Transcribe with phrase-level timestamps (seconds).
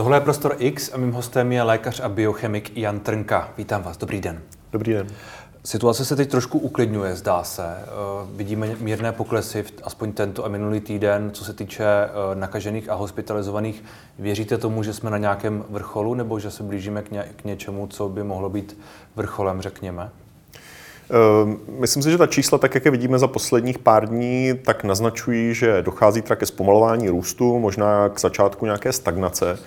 [0.00, 3.52] Tohle je Prostor X a mým hostem je lékař a biochemik Jan Trnka.
[3.58, 4.42] Vítám vás, dobrý den.
[4.72, 5.06] Dobrý den.
[5.64, 7.62] Situace se teď trošku uklidňuje, zdá se.
[7.66, 7.86] Eh,
[8.36, 13.84] vidíme mírné poklesy, aspoň tento a minulý týden, co se týče eh, nakažených a hospitalizovaných.
[14.18, 17.86] Věříte tomu, že jsme na nějakém vrcholu, nebo že se blížíme k, ně, k něčemu,
[17.86, 18.78] co by mohlo být
[19.16, 20.10] vrcholem, řekněme?
[21.10, 24.84] Ehm, myslím si, že ta čísla, tak jak je vidíme za posledních pár dní, tak
[24.84, 29.58] naznačují, že dochází teda ke zpomalování růstu, možná k začátku nějaké stagnace.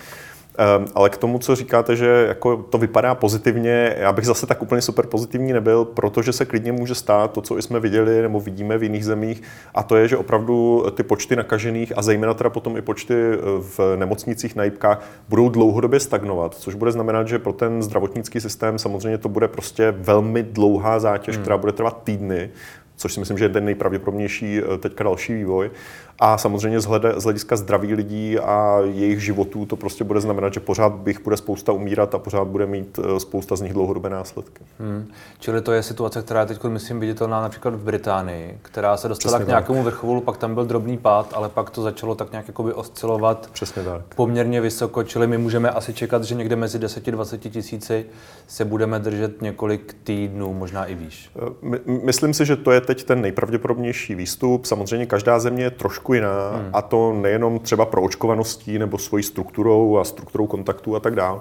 [0.58, 4.62] Ehm, ale k tomu, co říkáte, že jako to vypadá pozitivně, já bych zase tak
[4.62, 8.78] úplně super pozitivní nebyl, protože se klidně může stát to, co jsme viděli nebo vidíme
[8.78, 9.44] v jiných zemích,
[9.76, 13.38] a to je, že opravdu ty počty nakažených a zejména teda potom i počty eh,
[13.60, 18.80] v nemocnicích na jibkách budou dlouhodobě stagnovat, což bude znamenat, že pro ten zdravotnický systém
[18.80, 21.44] samozřejmě to bude prostě velmi dlouhá zátěž, hmm.
[21.44, 22.50] která bude trvat týdny,
[22.96, 25.72] což si myslím, že je ten nejpravděpodobnější eh, teďka další vývoj.
[26.20, 30.54] A samozřejmě z, hlede, z hlediska zdraví lidí a jejich životů to prostě bude znamenat,
[30.54, 34.10] že pořád bych bude spousta umírat a pořád bude mít eh, spousta z nich dlouhodobé
[34.10, 34.64] následky.
[34.80, 35.08] Hmm.
[35.40, 39.38] Čili to je situace, která je teď, myslím, viditelná například v Británii, která se dostala
[39.38, 39.86] Přesně k nějakému tak.
[39.86, 43.84] vrcholu, pak tam byl drobný pád, ale pak to začalo tak nějak jakoby oscilovat Přesně
[43.84, 44.02] tak.
[44.16, 48.06] poměrně vysoko, čili my můžeme asi čekat, že někde mezi 10-20 tisíci
[48.48, 51.30] se budeme držet několik týdnů, možná i výš.
[51.36, 54.66] Eh, my, myslím si, že to je teď ten nejpravděpodobnější výstup.
[54.66, 56.70] Samozřejmě každá země je trošku jiná hmm.
[56.74, 61.40] a to nejenom třeba pro očkovaností nebo svojí strukturou a strukturou kontaktů a tak dále,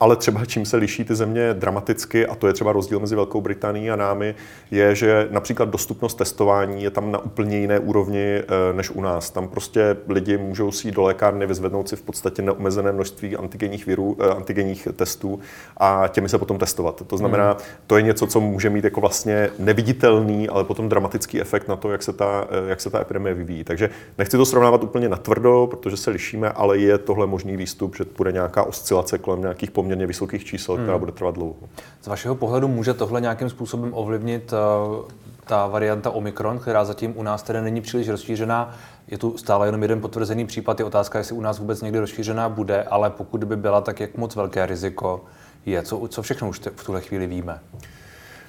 [0.00, 3.40] ale třeba čím se liší ty země dramaticky, a to je třeba rozdíl mezi Velkou
[3.40, 4.34] Británií a námi,
[4.70, 9.30] je, že například dostupnost testování je tam na úplně jiné úrovni eh, než u nás.
[9.30, 14.16] Tam prostě lidi můžou si do lékárny, vyzvednout si v podstatě neomezené množství antigenních, virů,
[14.20, 15.40] eh, antigenních testů
[15.76, 17.02] a těmi se potom testovat.
[17.06, 17.60] To znamená, hmm.
[17.86, 21.92] to je něco, co může mít jako vlastně neviditelný, ale potom dramatický efekt na to,
[21.92, 23.64] jak se ta, eh, jak se ta epidemie vyvíjí.
[23.64, 28.04] Takže nechci to srovnávat úplně natvrdo, protože se lišíme, ale je tohle možný výstup, že
[28.16, 31.00] bude nějaká oscilace kolem nějakých poměrně vysokých čísel, která hmm.
[31.00, 31.56] bude trvat dlouho.
[32.02, 35.04] Z vašeho pohledu může tohle nějakým způsobem ovlivnit uh,
[35.46, 38.74] ta varianta Omikron, která zatím u nás tedy není příliš rozšířená.
[39.08, 40.78] Je tu stále jenom jeden potvrzený případ.
[40.78, 44.16] Je otázka, jestli u nás vůbec někdy rozšířená bude, ale pokud by byla, tak jak
[44.16, 45.24] moc velké riziko
[45.66, 45.82] je?
[45.82, 47.60] Co, co všechno už v tuhle chvíli víme?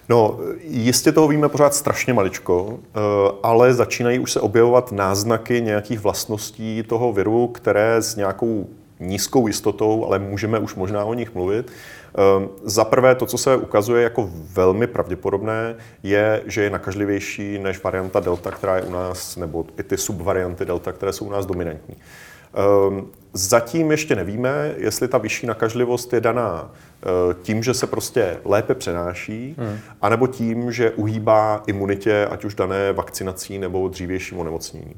[0.09, 2.99] No, jistě toho víme pořád strašně maličko, eh,
[3.43, 8.67] ale začínají už se objevovat náznaky nějakých vlastností toho viru, které s nějakou
[8.99, 11.71] nízkou jistotou, ale můžeme už možná o nich mluvit.
[12.15, 17.83] Ehm, za prvé, to, co se ukazuje jako velmi pravděpodobné, je, že je nakažlivější než
[17.83, 21.45] varianta Delta, která je u nás, nebo i ty subvarianty Delta, které jsou u nás
[21.45, 21.95] dominantní.
[22.53, 27.07] Ehm, zatím ještě nevíme, jestli ta vyšší nakažlivost je daná eh,
[27.41, 29.79] tím, že se prostě lépe přenáší, hmm.
[30.01, 34.95] anebo tím, že uhýbá imunitě, ať už dané vakcinací nebo dřívějším onemocněním.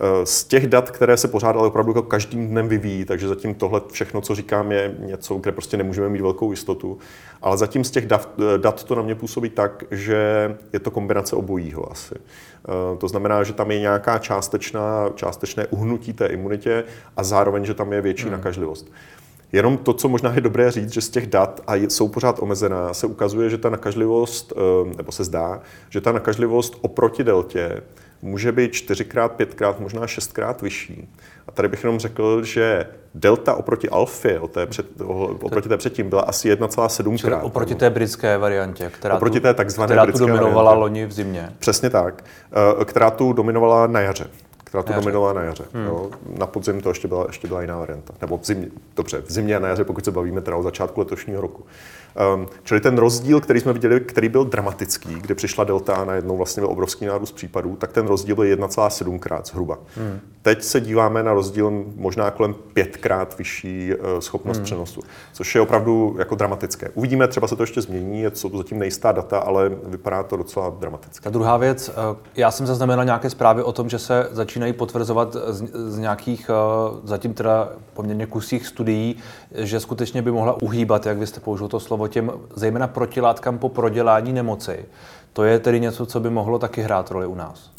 [0.00, 3.54] Eh, z těch dat, které se pořád ale opravdu jako každým dnem vyvíjí, takže zatím
[3.54, 6.98] tohle všechno, co říkám, je něco, kde prostě nemůžeme mít velkou jistotu.
[7.42, 10.90] Ale zatím z těch dat, eh, dat to na mě působí tak, že je to
[10.90, 12.14] kombinace obojího asi.
[12.14, 16.84] Eh, to znamená, že tam je nějaká částečná, částečné uhnutí té imunitě
[17.16, 18.32] a zároveň, že tam je větší hmm.
[18.32, 18.90] nakažlivost.
[19.52, 22.94] Jenom to, co možná je dobré říct, že z těch dat, a jsou pořád omezená,
[22.94, 24.52] se ukazuje, že ta nakažlivost,
[24.96, 25.60] nebo se zdá,
[25.90, 27.82] že ta nakažlivost oproti deltě
[28.22, 31.08] může být čtyřikrát, pětkrát, možná šestkrát vyšší.
[31.48, 34.86] A tady bych jenom řekl, že delta oproti alfě, o té před,
[35.40, 37.42] oproti té předtím, byla asi 1,7 krát.
[37.42, 40.80] Oproti té britské variantě, která, oproti té takzvané která tu dominovala variantě.
[40.80, 41.52] loni v zimě.
[41.58, 42.24] Přesně tak,
[42.80, 44.26] eh, která tu dominovala na jaře
[44.68, 45.64] která tu dominovala na jaře.
[45.72, 45.86] Hmm.
[45.86, 46.10] Jo.
[46.38, 48.14] Na podzim to ještě byla, ještě byla jiná varianta.
[48.20, 51.00] Nebo v zimě, dobře, v zimě a na jaře, pokud se bavíme teda o začátku
[51.00, 51.64] letošního roku.
[52.34, 56.36] Um, čili ten rozdíl, který jsme viděli, který byl dramatický, kde přišla delta a najednou
[56.36, 59.78] vlastně byl obrovský nárůst případů, tak ten rozdíl byl 1,7 krát zhruba.
[59.96, 60.20] Hmm.
[60.42, 64.64] Teď se díváme na rozdíl možná kolem pětkrát vyšší uh, schopnost hmm.
[64.64, 65.00] přenosu,
[65.32, 66.90] což je opravdu jako dramatické.
[66.94, 70.70] Uvidíme, třeba se to ještě změní, jsou to zatím nejistá data, ale vypadá to docela
[70.80, 71.24] dramaticky.
[71.24, 71.94] Ta druhá věc, uh,
[72.36, 76.98] já jsem zaznamenal nějaké zprávy o tom, že se začínají potvrzovat z, z nějakých uh,
[77.04, 79.16] zatím teda poměrně kusích studií,
[79.54, 83.68] že skutečně by mohla uhýbat, jak vy jste použil to slovo, těm zejména protilátkám po
[83.68, 84.84] prodělání nemoci.
[85.32, 87.70] To je tedy něco, co by mohlo taky hrát roli u nás.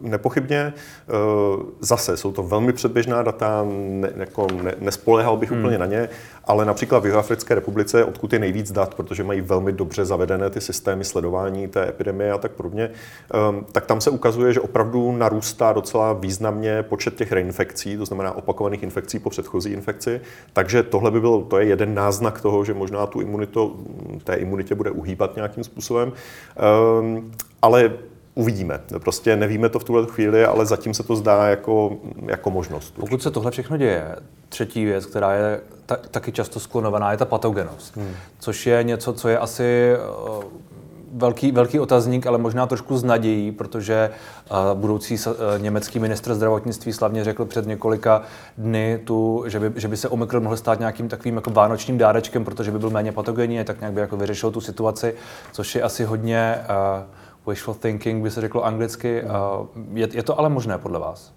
[0.00, 1.12] Nepochybně eh,
[1.80, 5.60] zase jsou to velmi předběžná data, ne, jako ne, nespolehal bych hmm.
[5.60, 6.08] úplně na ně,
[6.44, 10.60] ale například v Jihoafrické republice, odkud je nejvíc dat, protože mají velmi dobře zavedené ty
[10.60, 12.90] systémy sledování té epidemie a tak podobně,
[13.34, 18.32] ehm, tak tam se ukazuje, že opravdu narůstá docela významně počet těch reinfekcí, to znamená
[18.32, 20.20] opakovaných infekcí po předchozí infekci.
[20.52, 23.86] Takže tohle by byl, to je jeden náznak toho, že možná tu imunitu,
[24.24, 26.12] té imunitě bude uhýbat nějakým způsobem.
[27.00, 27.32] Um,
[27.62, 27.92] ale
[28.38, 28.80] uvidíme.
[28.98, 31.96] Prostě nevíme to v tuhle chvíli, ale zatím se to zdá jako,
[32.26, 32.94] jako možnost.
[33.00, 34.16] Pokud se tohle všechno děje,
[34.48, 38.14] třetí věc, která je ta, taky často sklonovaná, je ta patogenost, hmm.
[38.38, 39.92] což je něco, co je asi
[40.28, 40.44] uh,
[41.12, 44.10] velký, velký otazník, ale možná trošku z nadějí, protože
[44.50, 48.22] uh, budoucí uh, německý ministr zdravotnictví slavně řekl před několika
[48.58, 52.44] dny, tu, že, by, že by se Omikron mohl stát nějakým takovým jako vánočním dárečkem,
[52.44, 55.14] protože by byl méně patogenní, tak nějak by jako vyřešil tu situaci,
[55.52, 57.04] což je asi hodně uh,
[57.48, 59.22] wishful thinking, by se řeklo anglicky.
[59.92, 61.32] Je, je to ale možné podle vás?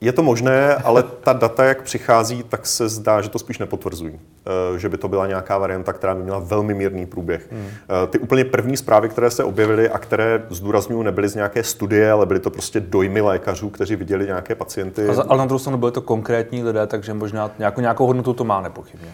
[0.00, 4.20] Je to možné, ale ta data, jak přichází, tak se zdá, že to spíš nepotvrzují.
[4.48, 7.48] Eh, že by to byla nějaká varianta, která by měla velmi mírný průběh.
[7.52, 7.66] Hmm.
[8.04, 12.10] Eh, ty úplně první zprávy, které se objevily a které, zdůraznuju, nebyly z nějaké studie,
[12.10, 15.06] ale byly to prostě dojmy lékařů, kteří viděli nějaké pacienty.
[15.06, 18.60] Ale na druhou stranu byly to konkrétní lidé, takže možná nějakou, nějakou hodnotu to má
[18.60, 19.08] nepochybně.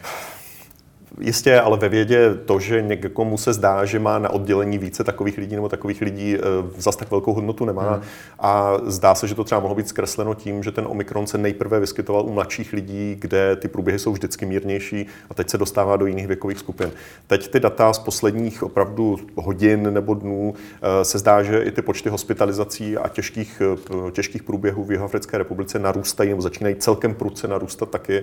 [1.21, 5.39] Jistě, ale ve vědě to, že někomu se zdá, že má na oddělení více takových
[5.39, 6.41] lidí nebo takových lidí, eh,
[6.79, 7.93] zas tak velkou hodnotu nemá.
[7.93, 8.03] Hmm.
[8.39, 11.81] A zdá se, že to třeba mohlo být zkresleno tím, že ten Omikron se nejprve
[11.81, 16.07] vyskytoval u mladších lidí, kde ty průběhy jsou vždycky mírnější a teď se dostává do
[16.07, 16.91] jiných věkových skupin.
[17.27, 21.83] Teď ty data z posledních opravdu hodin nebo dnů eh, se zdá, že i ty
[21.83, 23.63] počty hospitalizací a těžkých,
[24.09, 28.23] eh, těžkých průběhů v Jihoafrické republice narůstají nebo začínají celkem prudce narůstat taky.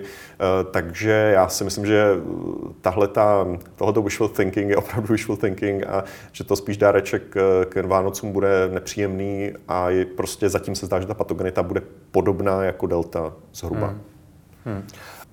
[0.70, 2.04] Takže já si myslím, že
[2.82, 3.46] tahle ta,
[3.76, 7.22] tohleto wishful thinking je opravdu wishful thinking a že to spíš dáreček
[7.68, 12.64] k Vánocům bude nepříjemný a je prostě zatím se zdá, že ta patogenita bude podobná
[12.64, 13.86] jako delta zhruba.
[13.86, 14.00] Hmm.
[14.64, 14.86] Hmm.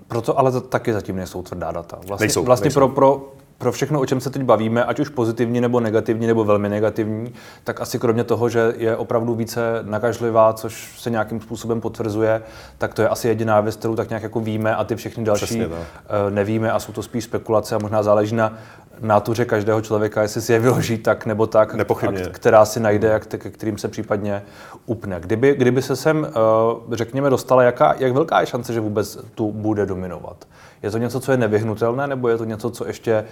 [0.08, 1.98] Proto ale to taky zatím nejsou tvrdá data.
[2.06, 2.80] Vlastně, nejsou, vlastně nejsou.
[2.80, 6.44] Pro, pro, pro všechno, o čem se teď bavíme, ať už pozitivní nebo negativní nebo
[6.44, 7.32] velmi negativní,
[7.64, 12.42] tak asi kromě toho, že je opravdu více nakažlivá, což se nějakým způsobem potvrzuje,
[12.78, 15.44] tak to je asi jediná věc, kterou tak nějak jako víme a ty všechny další
[15.44, 18.58] Přesně, eh, nevíme a jsou to spíš spekulace a možná záleží na
[19.00, 22.22] nátuře každého člověka, jestli si je vyloží tak nebo tak, Nepochybně.
[22.32, 24.42] která si najde, a k kterým se případně
[24.86, 25.20] upne.
[25.20, 29.52] Kdyby, kdyby se sem, eh, řekněme, dostala, jaká, jak velká je šance, že vůbec tu
[29.52, 30.44] bude dominovat?
[30.82, 33.24] Je to něco, co je nevyhnutelné, nebo je to něco, co ještě,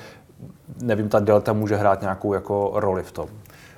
[0.82, 3.28] nevím, ta delta může hrát nějakou jako roli v tom?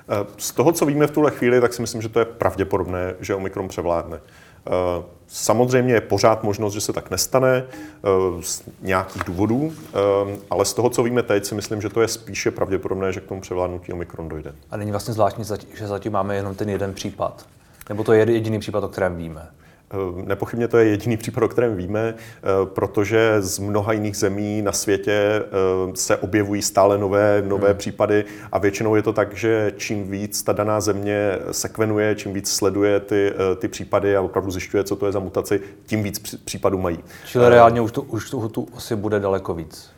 [0.09, 3.13] Eh, z toho, co víme v tuhle chvíli, tak si myslím, že to je pravděpodobné,
[3.19, 4.19] že Omikron převládne.
[4.67, 8.07] Eh, samozřejmě je pořád možnost, že se tak nestane eh,
[8.41, 9.73] z nějakých důvodů,
[10.49, 13.25] ale z toho, co víme teď, si myslím, že to je spíše pravděpodobné, že k
[13.25, 14.53] tomu převládnutí Omikron dojde.
[14.71, 15.43] A není vlastně zvláštní,
[15.73, 17.45] že zatím máme jenom ten jeden případ?
[17.89, 19.49] Nebo to je jediný případ, o kterém víme?
[19.91, 24.61] Eh, nepochybně to je jediný případ, o kterém víme, eh, protože z mnoha jiných zemí
[24.61, 25.41] na světě eh,
[25.95, 27.77] se objevují stále nové, nové hmm.
[27.77, 32.51] případy a většinou je to tak, že čím víc ta daná země sekvenuje, čím víc
[32.51, 36.77] sleduje ty, ty případy a opravdu zjišťuje, co to je za mutaci, tím víc případů
[36.77, 36.99] mají.
[37.25, 39.91] Čili reálně už, to, už tu, tu asi bude daleko víc.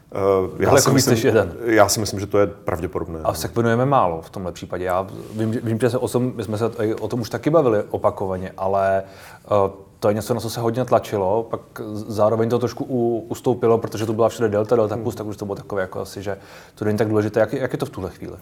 [0.44, 1.54] Uh, já, si myslím, jeden.
[1.66, 3.20] já si myslím, že to je pravděpodobné.
[3.24, 4.86] A sekvenujeme málo v tomhle případě.
[4.86, 6.66] Já vím, vím že se o tom, my jsme se
[7.00, 9.04] o tom už taky bavili opakovaně, ale
[9.52, 11.62] uh, to je něco, na co se hodně tlačilo, pak
[11.94, 15.18] zároveň to trošku u, ustoupilo, protože to byla všude delta, delta plus, hmm.
[15.18, 16.38] tak už to bylo takové jako asi, že
[16.76, 17.40] to není tak důležité.
[17.40, 18.34] Jak, jak je to v tuhle chvíli?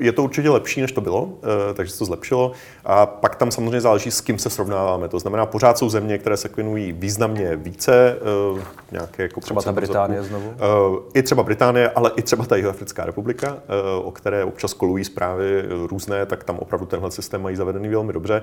[0.00, 1.32] Je to určitě lepší, než to bylo,
[1.70, 2.52] eh, takže se to zlepšilo.
[2.84, 5.08] A pak tam samozřejmě záleží, s kým se srovnáváme.
[5.08, 8.16] To znamená, pořád jsou země, které se sekvenují významně více,
[8.56, 8.62] eh,
[8.92, 10.52] nějaké jako třeba ta Británie znovu?
[10.56, 13.56] Eh, I třeba Británie, ale i třeba ta Jihoafrická republika,
[14.02, 18.42] o které občas kolují zprávy různé, tak tam opravdu tenhle systém mají zavedený velmi dobře.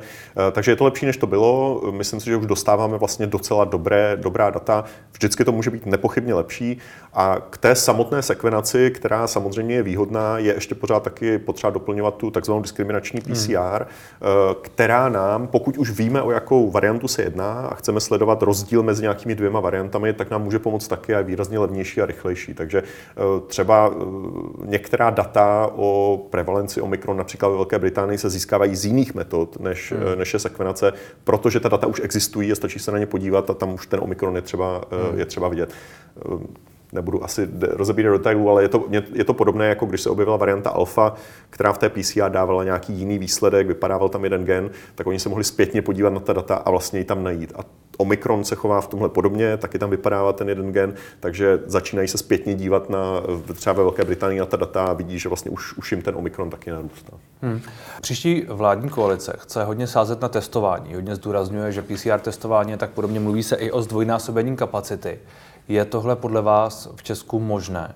[0.52, 1.82] Takže je to lepší, než to bylo.
[1.92, 4.84] Myslím si, že už dostáváme vlastně docela dobré, dobrá data.
[5.12, 6.78] Vždycky to může být nepochybně lepší.
[7.14, 12.16] A k té samotné sekvenaci, která samozřejmě je výhodná, je ještě pořád taky potřeba doplňovat
[12.16, 13.86] tu takzvanou diskriminační PCR, hmm.
[14.22, 18.84] Eh, která nám, pokud už víme, o jakou variantu se jedná a chceme sledovat rozdíl
[18.84, 22.54] mezi nějakými dvěma variantami, tak nám může pomoct taky a je výrazně levnější a rychlejší.
[22.54, 23.96] Takže eh, třeba eh,
[24.66, 29.92] některá data o prevalenci Omikron například ve Velké Británii se získávají z jiných metod, než,
[29.92, 30.20] hmm.
[30.20, 30.94] než je sekvenace,
[31.24, 34.00] protože ta data už existují a stačí se na ně podívat a tam už ten
[34.04, 35.20] Omikron je třeba, hmm.
[35.20, 35.74] je třeba vidět
[36.92, 40.70] nebudu asi rozebírat detailů, ale je to, je to podobné, jako když se objevila varianta
[40.70, 41.14] alfa,
[41.50, 45.30] která v té PCR dávala nějaký jiný výsledek, vypadával tam jeden gen, tak oni se
[45.30, 47.54] mohli zpětně podívat na ta data a vlastně ji tam najít.
[47.56, 47.62] A
[47.98, 52.18] Omikron se chová v tomhle podobně, taky tam vypadává ten jeden gen, takže začínají se
[52.18, 53.00] zpětně dívat na
[53.54, 56.16] třeba ve Velké Británii na ta data a vidí, že vlastně už, už jim ten
[56.16, 57.14] Omikron taky narůstá.
[57.42, 57.62] Hmm.
[58.02, 63.20] Příští vládní koalice chce hodně sázet na testování, hodně zdůrazňuje, že PCR testování tak podobně
[63.20, 65.20] mluví se i o zdvojnásobení kapacity.
[65.72, 67.96] Je tohle podle vás v Česku možné?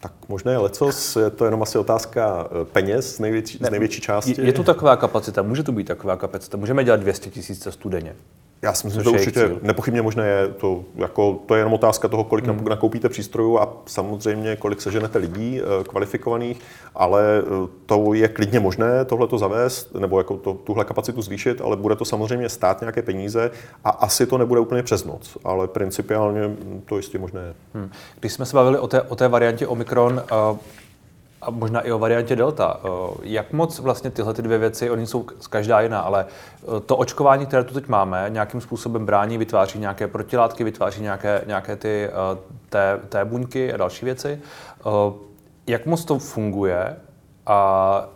[0.00, 3.70] Tak možné je lecos, je to jenom asi otázka eh, peněz z největší, ne, z
[3.70, 4.34] největší části.
[4.38, 7.88] Je, je tu taková kapacita, může tu být taková kapacita, můžeme dělat 200 tisíc cestů
[7.88, 8.16] denně.
[8.64, 9.58] Já si myslím, že to určitě cíl.
[9.62, 10.48] nepochybně možné je.
[10.48, 12.64] To, jako, to je jenom otázka toho, kolik hmm.
[12.68, 16.60] nakoupíte přístrojů a samozřejmě kolik seženete lidí eh, kvalifikovaných,
[16.94, 21.60] ale eh, to je klidně možné tohle to zavést, nebo jako to, tuhle kapacitu zvýšit,
[21.60, 23.50] ale bude to samozřejmě stát nějaké peníze
[23.84, 26.40] a asi to nebude úplně přes noc, ale principiálně
[26.86, 27.54] to jistě možné je.
[27.74, 27.90] Hmm.
[28.20, 30.58] Když jsme se bavili o té, o té variantě Omikron, uh
[31.44, 32.80] a možná i o variantě Delta.
[32.84, 32.88] Eh,
[33.22, 37.46] jak moc vlastně tyhle ty dvě věci, oni jsou každá jiná, ale eh, to očkování,
[37.46, 42.38] které tu teď máme, nějakým způsobem brání, vytváří nějaké protilátky, vytváří nějaké, nějaké ty eh,
[42.68, 44.40] té, té buňky a další věci.
[45.66, 46.96] Jak moc to funguje
[47.46, 48.08] a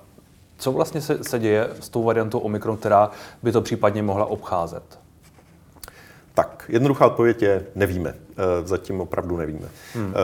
[0.59, 3.11] co vlastně se, se děje s tou variantou Omikron, která
[3.43, 4.99] by to případně mohla obcházet?
[6.35, 8.15] Tak, jednoduchá odpověď je nevíme.
[8.65, 9.69] Zatím opravdu nevíme.
[9.95, 10.15] Hmm.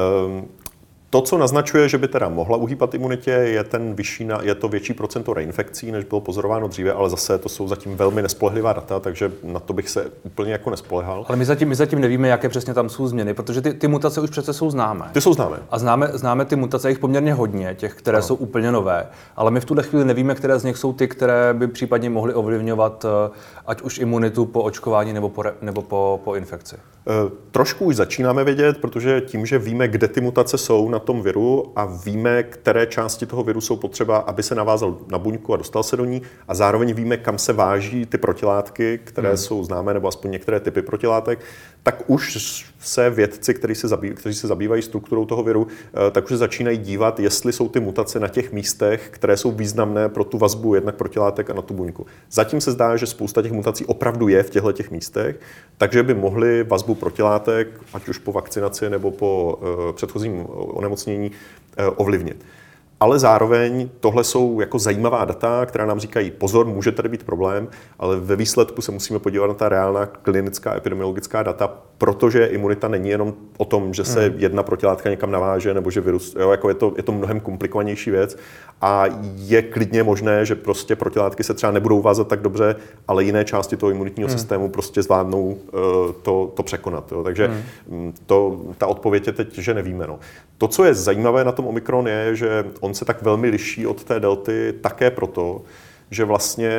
[1.15, 4.95] To, co naznačuje, že by teda mohla uhýbat imunitě, je, ten vyšší, je to větší
[4.95, 9.33] procento reinfekcí, než bylo pozorováno dříve, ale zase to jsou zatím velmi nespolehlivá data, takže
[9.43, 11.25] na to bych se úplně jako nespolehal.
[11.29, 14.21] Ale my zatím, my zatím nevíme, jaké přesně tam jsou změny, protože ty, ty mutace
[14.21, 15.11] už přece jsou známé.
[15.13, 15.59] Ty jsou známé.
[15.71, 18.27] A známe, známe ty mutace, jich poměrně hodně, těch, které ano.
[18.27, 19.07] jsou úplně nové,
[19.37, 22.35] ale my v tuhle chvíli nevíme, které z nich jsou ty, které by případně mohly
[22.35, 23.31] ovlivňovat eh,
[23.67, 26.77] ať už imunitu po očkování nebo po, nebo po, po infekci.
[27.07, 31.23] E, trošku už začínáme vědět, protože tím, že víme, kde ty mutace jsou na tom
[31.23, 35.57] viru a víme, které části toho viru jsou potřeba, aby se navázal na buňku a
[35.57, 39.37] dostal se do ní, a zároveň víme, kam se váží ty protilátky, které hmm.
[39.37, 41.39] jsou známé, nebo aspoň některé typy protilátek,
[41.85, 46.31] tak už se vědci, kteří se, zabývají, kteří se zabývají strukturou toho viru, eh, tak
[46.31, 50.39] už začínají dívat, jestli jsou ty mutace na těch místech, které jsou významné pro tu
[50.39, 52.07] vazbu jednak protilátek a na tu buňku.
[52.31, 55.41] Zatím se zdá, že spousta těch mutací opravdu je v těchto těch místech,
[55.79, 61.95] takže by mohly vazbu protilátek, ať už po vakcinaci nebo po uh, předchozím onemocnění, uh,
[61.97, 62.45] ovlivnit.
[63.01, 67.69] Ale zároveň tohle jsou jako zajímavá data, která nám říkají, pozor, může tady být problém,
[67.99, 73.09] ale ve výsledku se musíme podívat na ta reálná klinická epidemiologická data, protože imunita není
[73.09, 74.39] jenom o tom, že se hmm.
[74.39, 78.11] jedna protilátka někam naváže, nebo že virus, jo, jako je, to, je to mnohem komplikovanější
[78.11, 78.37] věc
[78.81, 79.05] a
[79.37, 82.77] je klidně možné, že prostě protilátky se třeba nebudou vázat tak dobře,
[83.09, 84.39] ale jiné části toho imunitního hmm.
[84.39, 85.59] systému prostě zvládnou uh,
[86.23, 87.13] to, to překonat.
[87.13, 87.23] Jo.
[87.23, 87.63] Takže hmm.
[87.89, 90.07] Mm, to, ta odpověď je teď, že nevíme.
[90.07, 90.19] No.
[90.59, 94.05] To, co je zajímavé na tom Omikron, je, že on se tak velmi liší od
[94.05, 95.63] té delty také proto,
[96.11, 96.79] že vlastně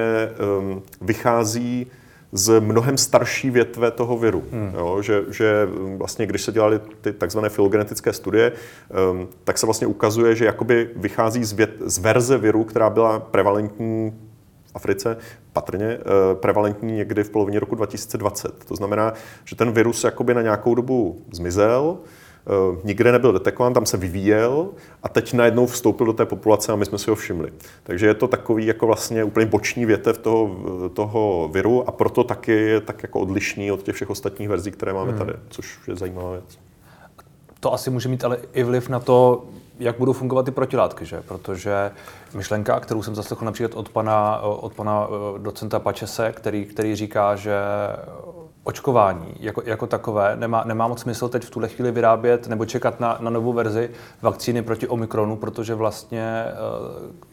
[0.59, 1.88] um, vychází
[2.31, 4.43] z mnohem starší větve toho viru.
[4.51, 4.71] Hmm.
[4.77, 8.51] Jo, že, že vlastně, když se dělali ty takzvané filogenetické studie,
[9.12, 13.19] um, tak se vlastně ukazuje, že jakoby vychází z, vět, z verze viru, která byla
[13.19, 14.13] prevalentní
[14.65, 15.17] v Africe,
[15.53, 18.65] patrně uh, prevalentní někdy v polovině roku 2020.
[18.65, 19.13] To znamená,
[19.45, 21.97] že ten virus jakoby na nějakou dobu zmizel,
[22.83, 24.67] nikde nebyl detekován, tam se vyvíjel
[25.03, 27.51] a teď najednou vstoupil do té populace a my jsme si ho všimli.
[27.83, 30.55] Takže je to takový jako vlastně úplně boční větev toho,
[30.93, 34.93] toho viru a proto taky je tak jako odlišný od těch všech ostatních verzí, které
[34.93, 35.19] máme hmm.
[35.19, 36.59] tady, což je zajímavá věc.
[37.59, 39.43] To asi může mít ale i vliv na to,
[39.79, 41.22] jak budou fungovat ty protilátky, že?
[41.22, 41.91] Protože
[42.34, 47.36] myšlenka, kterou jsem zaslechl například od pana, od pana eh, docenta Pačese, který, který říká,
[47.36, 47.55] že
[48.65, 53.00] očkování jako, jako takové nemá, nemá moc smysl teď v tuhle chvíli vyrábět nebo čekat
[53.00, 53.89] na, na novou verzi
[54.22, 56.53] vakcíny proti Omikronu, protože vlastně eh,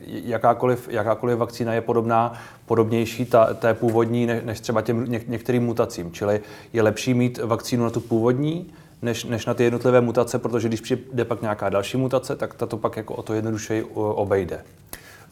[0.07, 2.33] jakákoliv, jakákoliv vakcína je podobná,
[2.67, 6.13] podobnější ta, té původní než, třeba těm něk, některým mutacím.
[6.13, 6.41] Čili
[6.73, 8.73] je lepší mít vakcínu na tu původní,
[9.03, 12.67] než, než na ty jednotlivé mutace, protože když přijde pak nějaká další mutace, tak ta
[12.67, 14.65] to pak jako o to jednodušeji obejde.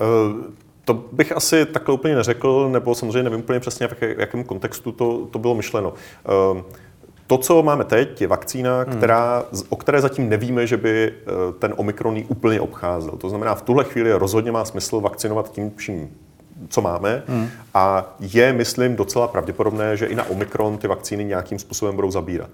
[0.01, 0.45] Uh...
[0.85, 5.27] To bych asi takhle úplně neřekl, nebo samozřejmě nevím úplně přesně, v jakém kontextu to,
[5.31, 5.95] to bylo myšleno.
[6.53, 6.65] Ehm,
[7.27, 8.97] to, co máme teď, je vakcína, hmm.
[8.97, 13.11] která, o které zatím nevíme, že by eh, ten Omikron ji úplně obcházel.
[13.11, 16.11] To znamená, v tuhle chvíli rozhodně má smysl vakcinovat tím, čím
[16.69, 17.23] co máme.
[17.27, 17.49] Hmm.
[17.75, 22.51] A je, myslím, docela pravděpodobné, že i na Omikron ty vakcíny nějakým způsobem budou zabírat.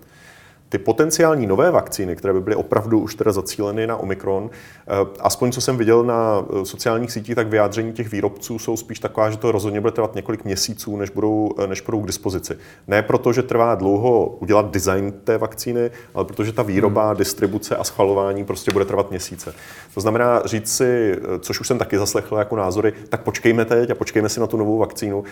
[0.68, 5.52] Ty potenciální nové vakcíny, které by byly opravdu už teda zacíleny na Omikron, eh, aspoň
[5.52, 9.36] co jsem viděl na eh, sociálních sítích, tak vyjádření těch výrobců jsou spíš taková, že
[9.36, 12.58] to rozhodně bude trvat několik měsíců, než budou, eh, než budou k dispozici.
[12.86, 17.16] Ne proto, že trvá dlouho udělat design té vakcíny, ale protože ta výroba, hmm.
[17.16, 19.54] distribuce a schvalování prostě bude trvat měsíce.
[19.94, 23.94] To znamená říct si, což už jsem taky zaslechl jako názory, tak počkejme teď a
[23.94, 25.24] počkejme si na tu novou vakcínu.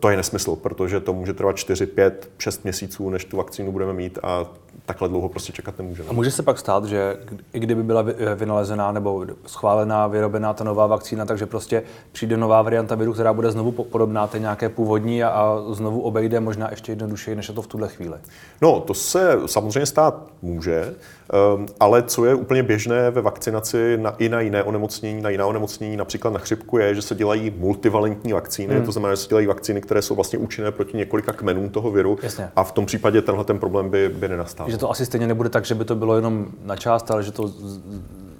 [0.00, 3.92] To je nesmysl, protože to může trvat 4, 5, 6 měsíců, než tu vakcínu budeme
[3.92, 4.46] mít a
[4.86, 6.08] takhle dlouho prostě čekat nemůžeme.
[6.08, 7.16] A může se pak stát, že
[7.52, 12.94] i kdyby byla vynalezená nebo schválená, vyrobená ta nová vakcína, takže prostě přijde nová varianta
[12.94, 17.36] viru, která bude znovu podobná té nějaké původní a, a znovu obejde možná ještě jednodušeji,
[17.36, 18.16] než je to v tuhle chvíli?
[18.62, 20.94] No, to se samozřejmě stát může.
[21.32, 25.46] Ehm, ale co je úplně běžné ve vakcinaci na, i na jiné onemocnění, na jiná
[25.46, 28.84] onemocnění, například na chřipku, je, že se dělají multivalentní vakcíny, hmm.
[28.84, 32.18] to znamená, že se dělají vakcíny, které jsou vlastně účinné proti několika kmenům toho viru.
[32.22, 32.48] Jasně.
[32.56, 34.70] A v tom případě tenhle ten problém by, by nenastal.
[34.70, 37.32] Že to asi stejně nebude tak, že by to bylo jenom na část, ale že
[37.32, 37.50] to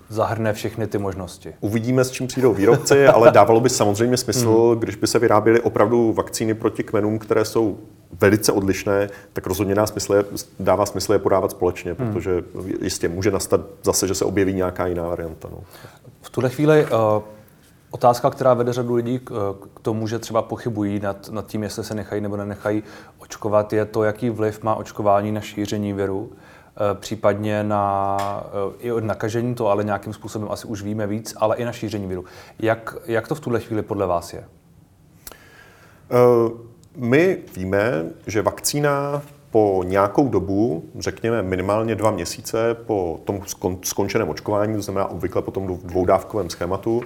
[0.08, 1.54] zahrne všechny ty možnosti.
[1.60, 4.80] Uvidíme, s čím přijdou výrobci, ale dávalo by samozřejmě smysl, hmm.
[4.80, 7.78] když by se vyráběly opravdu vakcíny proti kmenům, které jsou
[8.20, 10.24] velice odlišné, tak rozhodně dá smysl je,
[10.60, 12.12] dává smysl je podávat společně, hmm.
[12.12, 12.44] protože
[12.82, 15.48] jistě může nastat zase, že se objeví nějaká jiná varianta.
[15.52, 15.58] No.
[16.20, 16.90] V tuhle chvíli uh,
[17.90, 21.84] otázka, která vede řadu lidí k, k tomu, že třeba pochybují nad, nad tím, jestli
[21.84, 22.82] se nechají nebo nenechají
[23.18, 26.32] očkovat, je to, jaký vliv má očkování na šíření viru.
[26.76, 28.16] Eh, případně na
[28.46, 31.72] eh, i od nakažení, to ale nějakým způsobem asi už víme víc, ale i na
[31.72, 32.24] šíření viru.
[32.58, 34.44] Jak, jak to v tuhle chvíli podle vás je?
[36.10, 43.40] Uh, my víme, že vakcína po nějakou dobu, řekněme minimálně dva měsíce po tom
[43.82, 47.02] skončeném očkování, to znamená obvykle po tom dvoudávkovém schématu,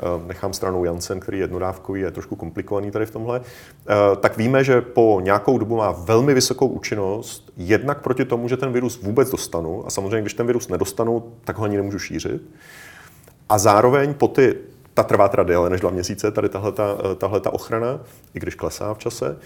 [0.00, 4.36] Eh, nechám stranou Janssen, který je jednodávkový, je trošku komplikovaný tady v tomhle, eh, tak
[4.36, 9.02] víme, že po nějakou dobu má velmi vysokou účinnost, jednak proti tomu, že ten virus
[9.02, 12.42] vůbec dostanu, a samozřejmě, když ten virus nedostanu, tak ho ani nemůžu šířit.
[13.48, 14.54] A zároveň po ty,
[14.96, 16.72] ta trvá teda déle než dva měsíce, tady tahle
[17.40, 18.00] ta eh, ochrana,
[18.34, 19.36] i když klesá v čase,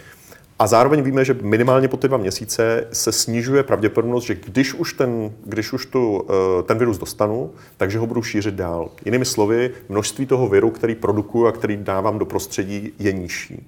[0.58, 4.92] a zároveň víme, že minimálně po ty dva měsíce se snižuje pravděpodobnost, že když už
[4.92, 8.90] ten, když už tu, eh, ten virus dostanu, takže ho budu šířit dál.
[9.04, 13.66] Jinými slovy, množství toho viru, který produkuju a který dávám do prostředí, je nižší.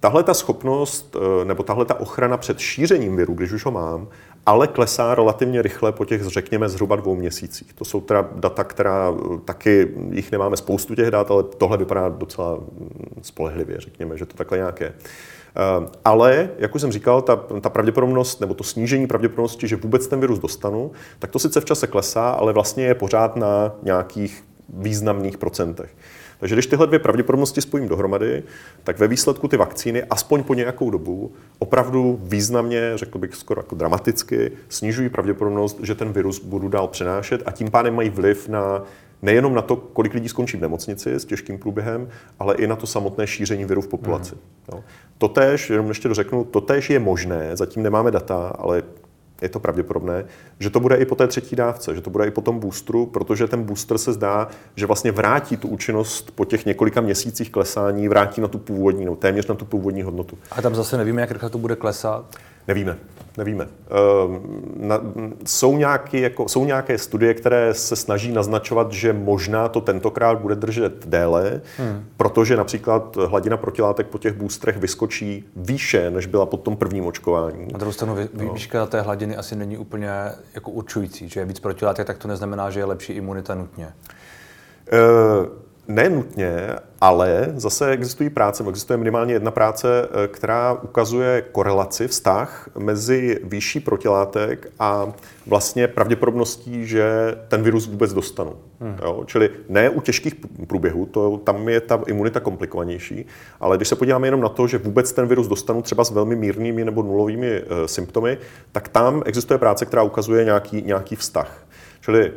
[0.00, 4.08] Tahle ta schopnost, eh, nebo tahle ta ochrana před šířením viru, když už ho mám,
[4.46, 7.72] ale klesá relativně rychle po těch, řekněme, zhruba dvou měsících.
[7.72, 12.08] To jsou teda data, která eh, taky, jich nemáme spoustu těch dat, ale tohle vypadá
[12.08, 14.86] docela hm, spolehlivě, řekněme, že to takhle nějaké.
[14.86, 20.06] Eh, ale, jak už jsem říkal, ta, ta pravděpodobnost nebo to snížení pravděpodobnosti, že vůbec
[20.06, 24.44] ten virus dostanu, tak to sice v čase klesá, ale vlastně je pořád na nějakých
[24.68, 25.94] významných procentech.
[26.40, 28.42] Takže když tyhle dvě pravděpodobnosti spojím dohromady,
[28.84, 33.74] tak ve výsledku ty vakcíny aspoň po nějakou dobu opravdu významně, řekl bych skoro jako
[33.74, 38.82] dramaticky, snižují pravděpodobnost, že ten virus budu dál přenášet a tím pádem mají vliv na
[39.22, 42.86] nejenom na to, kolik lidí skončí v nemocnici s těžkým průběhem, ale i na to
[42.86, 44.34] samotné šíření viru v populaci.
[44.34, 44.80] Mm.
[45.18, 48.82] Totéž, jenom ještě dořeknu, totéž je možné, zatím nemáme data, ale
[49.42, 50.24] je to pravděpodobné,
[50.58, 53.06] že to bude i po té třetí dávce, že to bude i po tom boostru,
[53.06, 58.08] protože ten booster se zdá, že vlastně vrátí tu účinnost po těch několika měsících klesání,
[58.08, 60.38] vrátí na tu původní, no téměř na tu původní hodnotu.
[60.50, 62.36] A tam zase nevíme, jak rychle to bude klesat?
[62.70, 62.96] Nevíme.
[63.38, 63.64] Nevíme.
[63.64, 64.40] Ehm,
[64.76, 65.00] na,
[65.46, 70.54] jsou, nějaký, jako, jsou nějaké studie, které se snaží naznačovat, že možná to tentokrát bude
[70.54, 72.04] držet déle, hmm.
[72.16, 77.68] protože například hladina protilátek po těch boostrech vyskočí výše, než byla po tom prvním očkování.
[77.72, 78.52] Na druhou stranu no.
[78.52, 80.10] výška té hladiny asi není úplně
[80.54, 83.92] jako určující, že je víc protilátek, tak to neznamená, že je lepší imunita nutně.
[84.92, 85.46] Uh,
[85.90, 93.40] Nenutně, ale zase existují práce, existuje minimálně jedna práce, eh, která ukazuje korelaci, vztah mezi
[93.42, 95.12] výšší protilátek a
[95.46, 97.10] vlastně pravděpodobností, že
[97.48, 98.56] ten virus vůbec dostanu.
[98.80, 98.96] Hmm.
[99.02, 99.22] Jo?
[99.26, 100.34] Čili ne u těžkých
[100.66, 103.26] průběhů, to, tam je ta imunita komplikovanější,
[103.60, 106.36] ale když se podíváme jenom na to, že vůbec ten virus dostanu třeba s velmi
[106.36, 108.38] mírnými nebo nulovými uh, symptomy,
[108.72, 111.66] tak tam existuje práce, která ukazuje nějaký, nějaký vztah.
[112.00, 112.32] Čili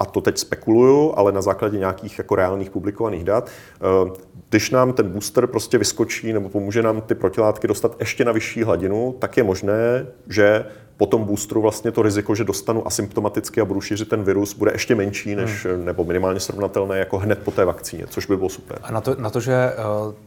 [0.00, 4.10] a to teď spekuluju, ale na základě nějakých jako reálných publikovaných dat, eh,
[4.50, 8.62] když nám ten booster prostě vyskočí nebo pomůže nám ty protilátky dostat ještě na vyšší
[8.62, 10.64] hladinu, tak je možné, že
[10.96, 14.72] po tom boostru vlastně to riziko, že dostanu asymptomaticky a budu šířit ten virus, bude
[14.72, 15.84] ještě menší, než, hmm.
[15.84, 18.78] nebo minimálně srovnatelné jako hned po té vakcíně, což by bylo super.
[18.82, 19.74] A na to, na to že eh,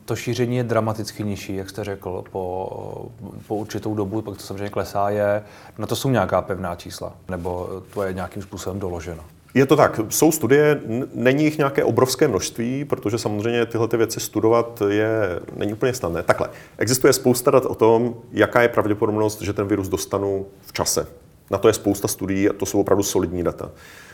[0.06, 3.10] to šíření je dramaticky nižší, jak jste řekl, po,
[3.48, 5.44] po určitou dobu, pak to samozřejmě klesá, je,
[5.78, 9.24] na to jsou nějaká pevná čísla, nebo to je nějakým způsobem doloženo?
[9.54, 10.00] Je to tak.
[10.10, 10.82] Jsou studie,
[11.14, 16.24] není jich nějaké obrovské množství, protože samozřejmě tyhle ty věci studovat je, není úplně snadné.
[16.24, 21.08] Takhle, existuje spousta dat o tom, jaká je pravděpodobnost, že ten virus dostanu v čase.
[21.52, 23.72] Na to je spousta studií a to jsou opravdu solidní data.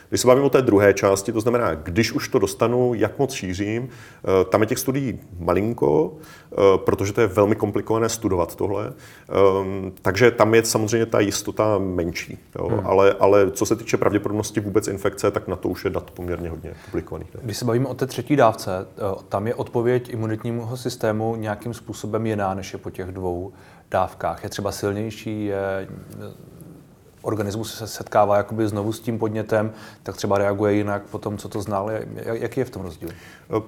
[0.08, 3.32] Když se bavím o té druhé části, to znamená, když už to dostanu, jak moc
[3.32, 6.12] šířím, eh, tam je těch studií malinko,
[6.52, 8.86] eh, protože to je velmi komplikované studovat tohle.
[8.86, 12.38] Ehm, takže tam je samozřejmě ta jistota menší.
[12.58, 12.68] Jo?
[12.68, 12.86] Hmm.
[12.86, 16.50] Ale, ale co se týče pravděpodobnosti vůbec infekce, tak na to už je dat poměrně
[16.50, 17.28] hodně publikovaných.
[17.42, 22.26] Když se bavíme o té třetí dávce, eh, tam je odpověď imunitnímu systému nějakým způsobem
[22.26, 23.52] jiná, než je po těch dvou
[23.90, 24.42] dávkách.
[24.42, 25.88] Je třeba silnější, je
[27.26, 31.48] organismus se setkává jakoby znovu s tím podnětem, tak třeba reaguje jinak po tom, co
[31.48, 31.90] to znal.
[32.16, 33.08] Jaký je v tom rozdíl?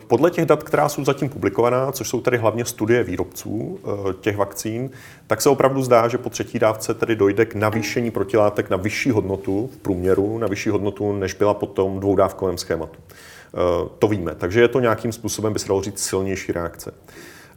[0.06, 4.36] Podle těch dat, která jsou zatím publikovaná, což jsou tedy hlavně studie výrobců eh, těch
[4.36, 4.90] vakcín,
[5.26, 9.10] tak se opravdu zdá, že po třetí dávce tedy dojde k navýšení protilátek na vyšší
[9.10, 12.98] hodnotu v průměru, na vyšší hodnotu, než byla po tom dvoudávkovém schématu.
[12.98, 16.94] Eh, to víme, takže je to nějakým způsobem, by se dalo říct, silnější reakce.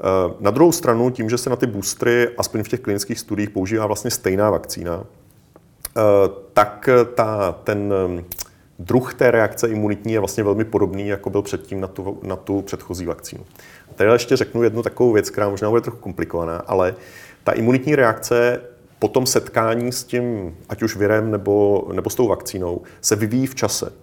[0.01, 3.49] Eh, na druhou stranu, tím, že se na ty boostry, aspoň v těch klinických studiích,
[3.49, 5.03] používá vlastně stejná vakcína,
[6.53, 7.93] tak ta, ten
[8.79, 12.61] druh té reakce imunitní je vlastně velmi podobný, jako byl předtím na tu, na tu
[12.61, 13.45] předchozí vakcínu.
[13.95, 16.95] Tady ještě řeknu jednu takovou věc, která možná bude trochu komplikovaná, ale
[17.43, 18.61] ta imunitní reakce
[18.99, 23.47] po tom setkání s tím, ať už virem nebo, nebo s tou vakcínou, se vyvíjí
[23.47, 23.93] v čase.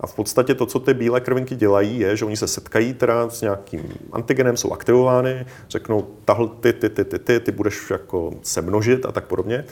[0.00, 3.28] A v podstatě to, co ty bílé krvinky dělají, je, že oni se setkají teda
[3.28, 8.32] s nějakým antigenem, jsou aktivovány, řeknou, tahle ty, ty, ty, ty, ty, ty budeš jako
[8.42, 9.64] se množit a tak podobně.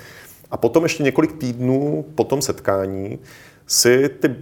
[0.50, 3.18] A potom ještě několik týdnů po tom setkání
[3.66, 4.36] si ty,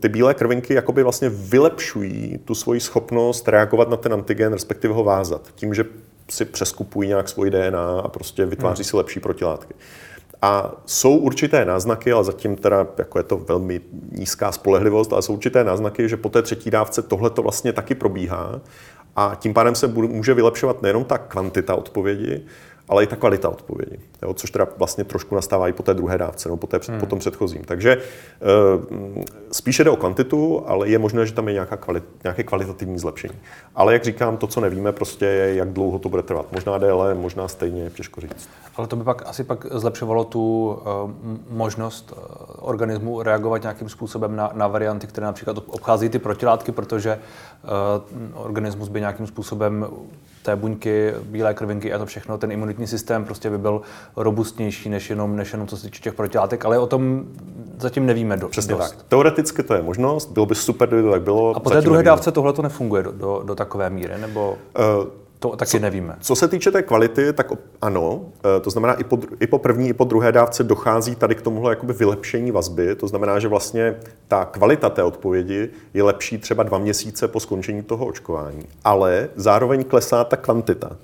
[0.00, 5.04] ty bílé krvinky jakoby vlastně vylepšují tu svoji schopnost reagovat na ten antigen, respektive ho
[5.04, 5.48] vázat.
[5.54, 5.84] Tím, že
[6.30, 8.88] si přeskupují nějak svoji DNA a prostě vytváří hmm.
[8.88, 9.74] si lepší protilátky.
[10.42, 13.80] A jsou určité náznaky, ale zatím teda jako je to velmi
[14.12, 17.94] nízká spolehlivost, ale jsou určité náznaky, že po té třetí dávce tohle to vlastně taky
[17.94, 18.60] probíhá
[19.16, 22.44] a tím pádem se může vylepšovat nejenom ta kvantita odpovědi,
[22.90, 26.18] ale i ta kvalita odpovědi, jo, což teda vlastně trošku nastává i po té druhé
[26.18, 27.00] dávce, no, po, té, hmm.
[27.00, 27.64] po tom předchozím.
[27.64, 27.98] Takže e,
[29.52, 33.34] spíše jde o kvantitu, ale je možné, že tam je nějaká kvalit, nějaké kvalitativní zlepšení.
[33.74, 36.52] Ale jak říkám, to, co nevíme, prostě je, jak dlouho to bude trvat.
[36.52, 38.48] Možná déle, možná stejně, těžko říct.
[38.76, 41.10] Ale to by pak asi pak zlepšovalo tu uh,
[41.50, 42.18] možnost uh,
[42.58, 47.18] organismu reagovat nějakým způsobem na, na varianty, které například obchází ty protilátky, protože
[48.34, 49.86] uh, organismus by nějakým způsobem
[50.42, 53.80] té buňky, bílé krvinky a to všechno, ten imunitní systém prostě by byl
[54.16, 57.24] robustnější než jenom, než jenom co se týče těch protilátek, ale o tom
[57.78, 58.90] zatím nevíme do, Přesně dost.
[58.90, 59.02] tak.
[59.08, 61.56] Teoreticky to je možnost, bylo by super, kdyby to tak bylo.
[61.56, 62.10] A po té druhé nevíme.
[62.10, 64.58] dávce tohle to nefunguje do, do, do takové míry, nebo?
[65.00, 65.06] Uh,
[65.40, 66.16] to taky co, nevíme.
[66.20, 68.20] Co se týče té kvality, tak ano.
[68.56, 71.42] Eh, to znamená, i po, i po první, i po druhé dávce dochází tady k
[71.42, 72.96] tomuhle jakoby vylepšení vazby.
[72.96, 73.96] To znamená, že vlastně
[74.28, 78.66] ta kvalita té odpovědi je lepší třeba dva měsíce po skončení toho očkování.
[78.84, 80.96] Ale zároveň klesá ta kvantita.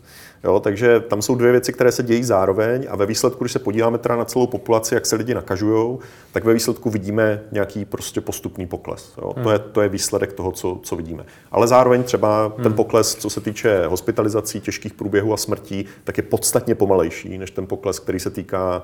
[0.47, 3.59] Jo, takže tam jsou dvě věci, které se dějí zároveň a ve výsledku, když se
[3.59, 5.99] podíváme teda na celou populaci, jak se lidi nakažují,
[6.33, 9.13] tak ve výsledku vidíme nějaký prostě postupný pokles.
[9.23, 9.33] Jo.
[9.37, 9.45] Hmm.
[9.45, 11.25] To, je, to je výsledek toho, co, co vidíme.
[11.51, 12.63] Ale zároveň třeba hmm.
[12.63, 17.51] ten pokles, co se týče hospitalizací, těžkých průběhů a smrtí, tak je podstatně pomalejší než
[17.51, 18.83] ten pokles, který se týká,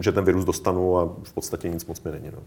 [0.00, 2.30] že ten virus dostanu a v podstatě nic moc mi není.
[2.32, 2.38] No.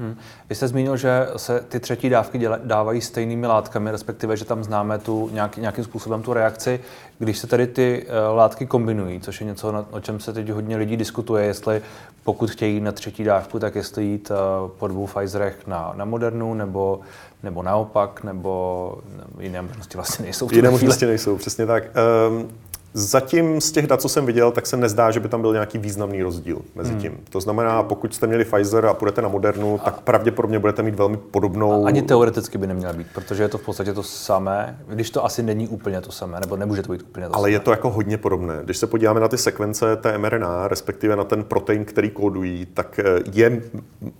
[0.00, 0.16] Hmm.
[0.48, 4.64] Vy jste zmínil, že se ty třetí dávky děla, dávají stejnými látkami, respektive, že tam
[4.64, 6.80] známe tu nějak, nějakým způsobem tu reakci.
[7.18, 10.48] Když se tady ty uh, látky kombinují, což je něco, na, o čem se teď
[10.48, 11.82] hodně lidí diskutuje, jestli
[12.24, 16.54] pokud chtějí na třetí dávku, tak jestli jít uh, po dvou Pfizerech na, na Modernu,
[16.54, 17.00] nebo,
[17.42, 20.48] nebo naopak, nebo, nebo jiné možnosti vlastně nejsou.
[20.52, 21.84] Jiné možnosti nejsou, přesně tak.
[22.28, 22.50] Um,
[22.94, 25.78] Zatím z těch dat, co jsem viděl, tak se nezdá, že by tam byl nějaký
[25.78, 27.00] významný rozdíl mezi hmm.
[27.00, 27.12] tím.
[27.12, 27.20] Hmm.
[27.30, 29.84] To znamená, pokud jste měli Pfizer a půjdete na Modernu, a...
[29.84, 31.84] tak pravděpodobně budete mít velmi podobnou.
[31.84, 35.24] A ani teoreticky by neměla být, protože je to v podstatě to samé, když to
[35.24, 37.50] asi není úplně to samé, nebo nemůže to být úplně to Ale samé.
[37.50, 38.60] je to jako hodně podobné.
[38.64, 42.98] Když se podíváme na ty sekvence té mRNA, respektive na ten protein, který kódují, tak
[42.98, 43.62] eh, je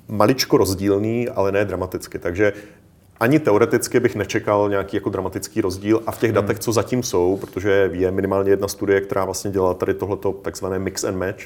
[0.08, 2.18] maličko rozdílný, ale ne dramaticky.
[2.18, 2.52] Takže
[3.20, 6.34] ani teoreticky bych nečekal nějaký jako dramatický rozdíl a v těch hmm.
[6.34, 10.78] datech, co zatím jsou, protože je minimálně jedna studie, která vlastně dělala tady tohleto takzvané
[10.78, 11.40] mix and match,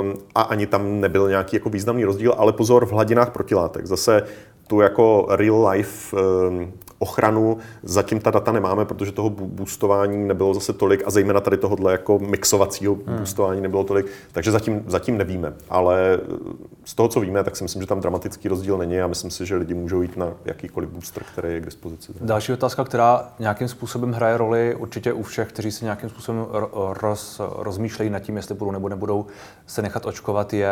[0.00, 3.86] um, a ani tam nebyl nějaký jako významný rozdíl, ale pozor v hladinách protilátek.
[3.86, 4.22] Zase
[4.66, 7.58] tu jako real life um, ochranu.
[7.82, 12.18] Zatím ta data nemáme, protože toho boostování nebylo zase tolik a zejména tady tohohle jako
[12.18, 13.16] mixovacího hmm.
[13.16, 15.52] boostování nebylo tolik, takže zatím, zatím nevíme.
[15.70, 16.20] Ale
[16.84, 19.46] z toho, co víme, tak si myslím, že tam dramatický rozdíl není a myslím si,
[19.46, 22.12] že lidi můžou jít na jakýkoliv booster, který je k dispozici.
[22.20, 26.46] Další otázka, která nějakým způsobem hraje roli určitě u všech, kteří se nějakým způsobem
[27.00, 29.26] roz, rozmýšlejí nad tím, jestli budou nebo nebudou
[29.66, 30.70] se nechat očkovat, je,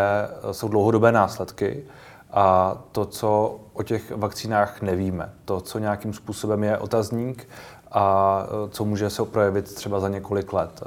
[0.52, 1.84] jsou dlouhodobé následky.
[2.30, 7.48] A to, co o těch vakcínách nevíme, to, co nějakým způsobem je otazník
[7.92, 10.82] a e, co může se projevit třeba za několik let.
[10.82, 10.86] E,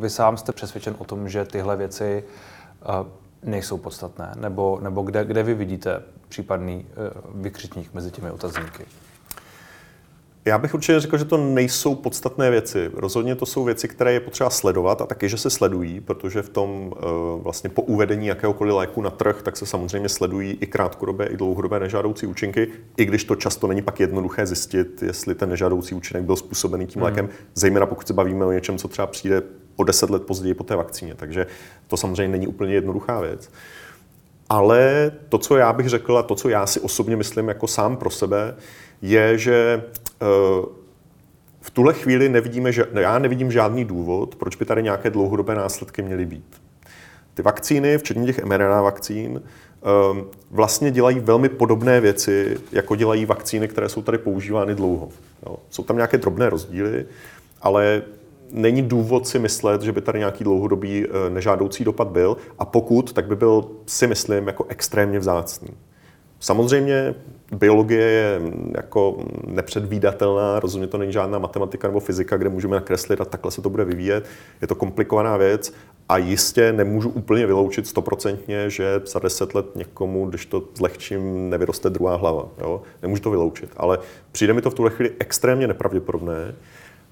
[0.00, 5.24] vy sám jste přesvědčen o tom, že tyhle věci e, nejsou podstatné, nebo, nebo kde,
[5.24, 6.86] kde vy vidíte případný
[7.34, 8.86] vykřitník mezi těmi otazníky?
[10.48, 12.90] Já bych určitě řekl, že to nejsou podstatné věci.
[12.94, 16.48] Rozhodně to jsou věci, které je potřeba sledovat a taky, že se sledují, protože v
[16.48, 17.00] tom eh,
[17.42, 21.80] vlastně po uvedení jakéhokoliv léku na trh, tak se samozřejmě sledují i krátkodobé, i dlouhodobé
[21.80, 26.36] nežádoucí účinky, i když to často není pak jednoduché zjistit, jestli ten nežádoucí účinek byl
[26.36, 27.10] způsobený tím hmm.
[27.10, 29.42] lékem, zejména pokud se bavíme o něčem, co třeba přijde
[29.76, 31.14] o deset let později po té vakcíně.
[31.14, 31.46] Takže
[31.86, 33.50] to samozřejmě není úplně jednoduchá věc.
[34.48, 37.96] Ale to, co já bych řekl a to, co já si osobně myslím jako sám
[37.96, 38.54] pro sebe,
[39.02, 39.82] je, že
[40.22, 40.26] eh,
[41.60, 46.02] v tuhle chvíli nevidíme, že já nevidím žádný důvod, proč by tady nějaké dlouhodobé následky
[46.02, 46.62] měly být.
[47.34, 53.68] Ty vakcíny, včetně těch mRNA vakcín, eh, vlastně dělají velmi podobné věci, jako dělají vakcíny,
[53.68, 55.08] které jsou tady používány dlouho.
[55.70, 57.06] Jsou tam nějaké drobné rozdíly,
[57.62, 58.02] ale
[58.50, 63.12] není důvod si myslet, že by tady nějaký dlouhodobý eh, nežádoucí dopad byl a pokud,
[63.12, 65.68] tak by byl, si myslím, jako extrémně vzácný.
[66.40, 67.14] Samozřejmě
[67.52, 68.40] biologie je
[68.76, 73.62] jako nepředvídatelná, rozhodně to není žádná matematika nebo fyzika, kde můžeme nakreslit a takhle se
[73.62, 74.26] to bude vyvíjet.
[74.60, 75.72] Je to komplikovaná věc
[76.08, 81.90] a jistě nemůžu úplně vyloučit stoprocentně, že za deset let někomu, když to zlehčím, nevyroste
[81.90, 82.48] druhá hlava.
[82.58, 82.82] Jo?
[83.02, 83.98] Nemůžu to vyloučit, ale
[84.32, 86.54] přijde mi to v tuhle chvíli extrémně nepravděpodobné.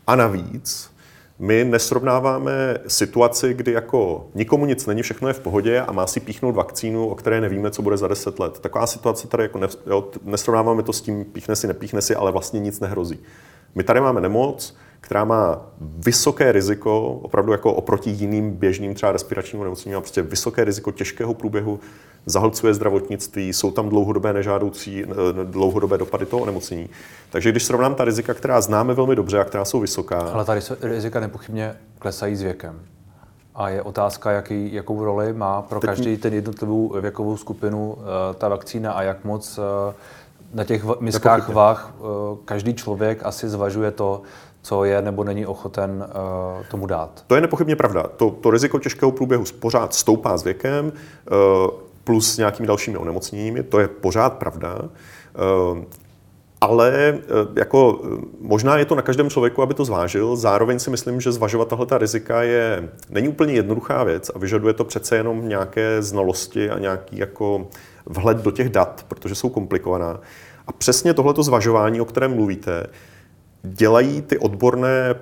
[0.06, 0.90] A navíc
[1.38, 6.20] my nesrovnáváme situaci, kdy jako nikomu nic není, všechno je v pohodě a má si
[6.20, 8.58] píchnout vakcínu, o které nevíme, co bude za 10 let.
[8.58, 12.32] Taková situace tady jako ne, jo, nesrovnáváme to s tím píchne si, nepíchne si, ale
[12.32, 13.18] vlastně nic nehrozí.
[13.74, 19.62] My tady máme nemoc, která má vysoké riziko, opravdu jako oproti jiným běžným třeba respiračním
[19.62, 21.80] nemocním, má prostě vysoké riziko těžkého průběhu,
[22.26, 25.06] zahlcuje zdravotnictví, jsou tam dlouhodobé nežádoucí, eh,
[25.44, 26.88] dlouhodobé dopady toho onemocnění.
[27.30, 30.18] Takže když srovnám ta rizika, která známe velmi dobře a která jsou vysoká.
[30.18, 32.80] Ale ta rizika nepochybně klesají s věkem.
[33.54, 35.90] A je otázka, jaký, jakou roli má pro Teď...
[35.90, 38.02] každý ten jednotlivou věkovou skupinu uh,
[38.38, 39.64] ta vakcína a jak moc uh,
[40.54, 42.06] na těch miskách vah uh,
[42.44, 44.22] každý člověk asi zvažuje to,
[44.66, 47.24] co je nebo není ochoten uh, tomu dát.
[47.26, 48.02] To je nepochybně pravda.
[48.02, 51.70] To, to riziko těžkého průběhu pořád stoupá s věkem, uh,
[52.04, 54.78] plus nějakými dalšími onemocněními, to je pořád pravda.
[54.80, 55.78] Uh,
[56.60, 57.18] ale
[57.56, 58.00] jako,
[58.40, 60.36] možná je to na každém člověku, aby to zvážil.
[60.36, 64.74] Zároveň si myslím, že zvažovat tahle ta rizika je, není úplně jednoduchá věc a vyžaduje
[64.74, 67.66] to přece jenom nějaké znalosti a nějaký jako
[68.06, 70.20] vhled do těch dat, protože jsou komplikovaná.
[70.66, 72.86] A přesně tohleto zvažování, o kterém mluvíte,
[73.72, 75.14] dělají ty odborné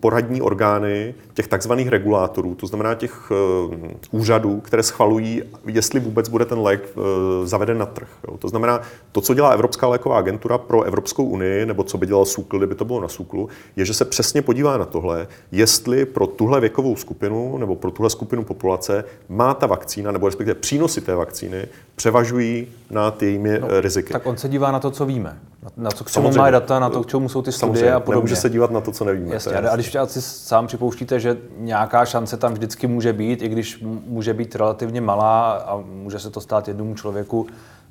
[0.00, 3.74] poradní orgány těch takzvaných regulátorů, to znamená těch uh,
[4.10, 7.02] úřadů, které schvalují, jestli vůbec bude ten lék uh,
[7.46, 8.08] zaveden na trh.
[8.28, 8.36] Jo.
[8.36, 8.80] To znamená,
[9.12, 12.74] to, co dělá Evropská léková agentura pro Evropskou unii, nebo co by dělal SÚKL, kdyby
[12.74, 16.96] to bylo na SÚKLu, je, že se přesně podívá na tohle, jestli pro tuhle věkovou
[16.96, 22.68] skupinu nebo pro tuhle skupinu populace má ta vakcína, nebo respektive přínosy té vakcíny, převažují
[22.90, 24.12] nad jejími no, riziky.
[24.12, 25.38] Tak on se dívá na to, co víme.
[25.76, 28.00] Na to, k čemu má data, na to, k čemu jsou ty studie Samozřejmě, a
[28.00, 28.16] podobně.
[28.18, 29.34] Nemůže se dívat na to, co nevíme.
[29.34, 33.84] Jasně, a když si sám připouštíte, že nějaká šance tam vždycky může být, i když
[34.06, 37.46] může být relativně malá a může se to stát jednomu člověku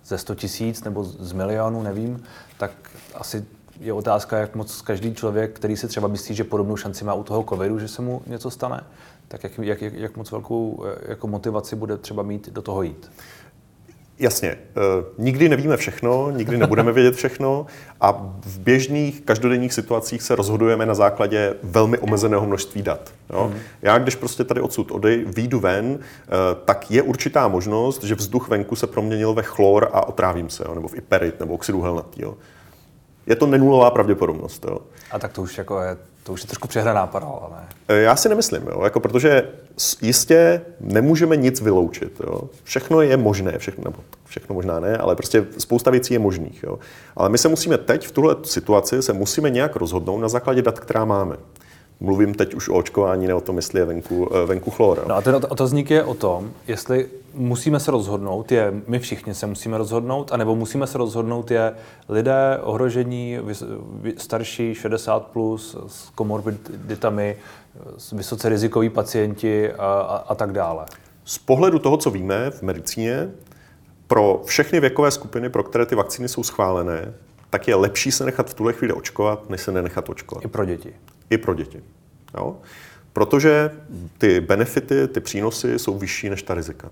[0.05, 2.23] ze 100 tisíc nebo z milionu, nevím,
[2.57, 2.71] tak
[3.15, 3.45] asi
[3.79, 7.23] je otázka, jak moc každý člověk, který si třeba myslí, že podobnou šanci má u
[7.23, 8.83] toho covidu, že se mu něco stane,
[9.27, 13.11] tak jak, jak, jak moc velkou eh, jako motivaci bude třeba mít do toho jít.
[14.19, 14.57] Jasně, e,
[15.17, 17.65] nikdy nevíme všechno, nikdy nebudeme vědět všechno
[18.01, 18.11] a
[18.45, 23.13] v běžných každodenních situacích se rozhodujeme na základě velmi omezeného množství dat.
[23.33, 23.51] Jo?
[23.53, 23.59] Mm.
[23.81, 25.99] Já, když prostě tady odsud odej, výjdu ven, e,
[26.65, 30.75] tak je určitá možnost, že vzduch venku se proměnil ve chlor a otrávím se, jo?
[30.75, 32.21] nebo v iperit, nebo oxid uhelnatý.
[32.21, 32.37] Jo?
[33.25, 34.65] Je to nenulová pravděpodobnost.
[34.69, 34.79] Jo?
[35.11, 37.67] A tak to už jako je to už je trošku přehraná paralela, ne?
[37.87, 39.49] E, já si nemyslím, jo, jako protože
[40.01, 42.21] jistě nemůžeme nic vyloučit.
[42.23, 42.41] Jo.
[42.63, 46.63] Všechno je možné, všechno, nebo všechno možná ne, ale prostě spousta věcí je možných.
[46.63, 46.79] Jo.
[47.15, 50.79] Ale my se musíme teď v tuhle situaci se musíme nějak rozhodnout na základě dat,
[50.79, 51.35] která máme.
[51.99, 55.05] Mluvím teď už o očkování, ne o tom, jestli je venku, eh, venku chlor.
[55.07, 59.47] No a ten otazník je o tom, jestli musíme se rozhodnout, je my všichni se
[59.47, 61.73] musíme rozhodnout, anebo musíme se rozhodnout je
[62.09, 63.37] lidé ohrožení,
[64.17, 67.35] starší, 60 plus, s komorbiditami,
[68.13, 70.85] vysoce rizikoví pacienti a, a, a tak dále.
[71.25, 73.31] Z pohledu toho, co víme v medicíně,
[74.07, 77.13] pro všechny věkové skupiny, pro které ty vakcíny jsou schválené,
[77.49, 80.45] tak je lepší se nechat v tuhle chvíli očkovat, než se nenechat očkovat.
[80.45, 80.93] I pro děti.
[81.29, 81.83] I pro děti.
[82.37, 82.55] Jo?
[83.13, 83.71] Protože
[84.17, 86.89] ty benefity, ty přínosy jsou vyšší než ta rizika.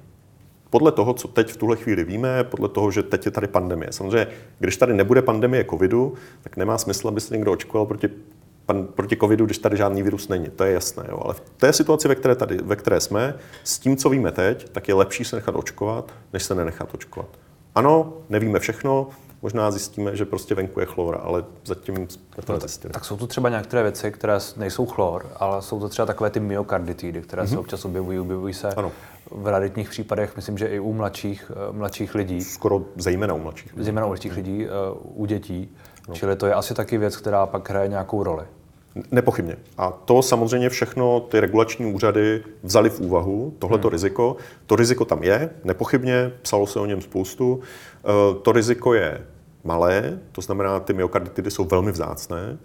[0.69, 3.91] Podle toho, co teď v tuhle chvíli víme, podle toho, že teď je tady pandemie.
[3.91, 4.27] Samozřejmě,
[4.59, 8.09] když tady nebude pandemie covidu, tak nemá smysl, aby se někdo očkoval proti,
[8.65, 10.49] pan, proti covidu, když tady žádný virus není.
[10.49, 11.03] To je jasné.
[11.09, 11.19] Jo?
[11.23, 14.69] Ale v té situaci, ve které, tady, ve které jsme, s tím, co víme teď,
[14.69, 17.29] tak je lepší se nechat očkovat, než se nenechat očkovat.
[17.75, 19.09] Ano, nevíme všechno,
[19.43, 22.93] možná zjistíme, že prostě venku je chlor, ale zatím jsme to nezjistili.
[22.93, 26.39] Tak jsou tu třeba některé věci, které nejsou chlor, ale jsou to třeba takové ty
[26.39, 27.47] myokarditidy, které mm-hmm.
[27.47, 27.59] se mhm.
[27.59, 28.91] občas objevují, objevují se ano.
[29.31, 32.43] v raditních případech, myslím, že i u mladších, eh, mladších lidí.
[32.43, 33.83] Skoro zejména u mladších lidí.
[33.83, 35.69] Zejména u mladších lidí, uh, u dětí.
[36.09, 36.15] No.
[36.15, 38.43] Čili to je asi taky věc, která pak hraje nějakou roli.
[39.11, 39.57] Nepochybně.
[39.77, 43.91] A to samozřejmě všechno ty regulační úřady vzali v úvahu, tohleto hmm.
[43.91, 44.35] riziko.
[44.65, 47.59] To riziko tam je, nepochybně, psalo se o něm spoustu.
[48.03, 49.21] Eh, to riziko je
[49.63, 52.57] malé, to znamená, ty myokarditidy jsou velmi vzácné.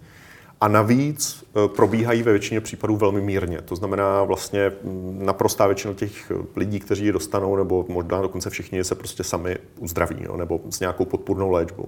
[0.61, 3.61] A navíc eh, probíhají ve většině případů velmi mírně.
[3.61, 8.83] To znamená vlastně mm, naprostá většina těch lidí, kteří je dostanou, nebo možná dokonce všichni
[8.83, 11.85] se prostě sami uzdraví, jo, nebo s nějakou podpůrnou léčbou.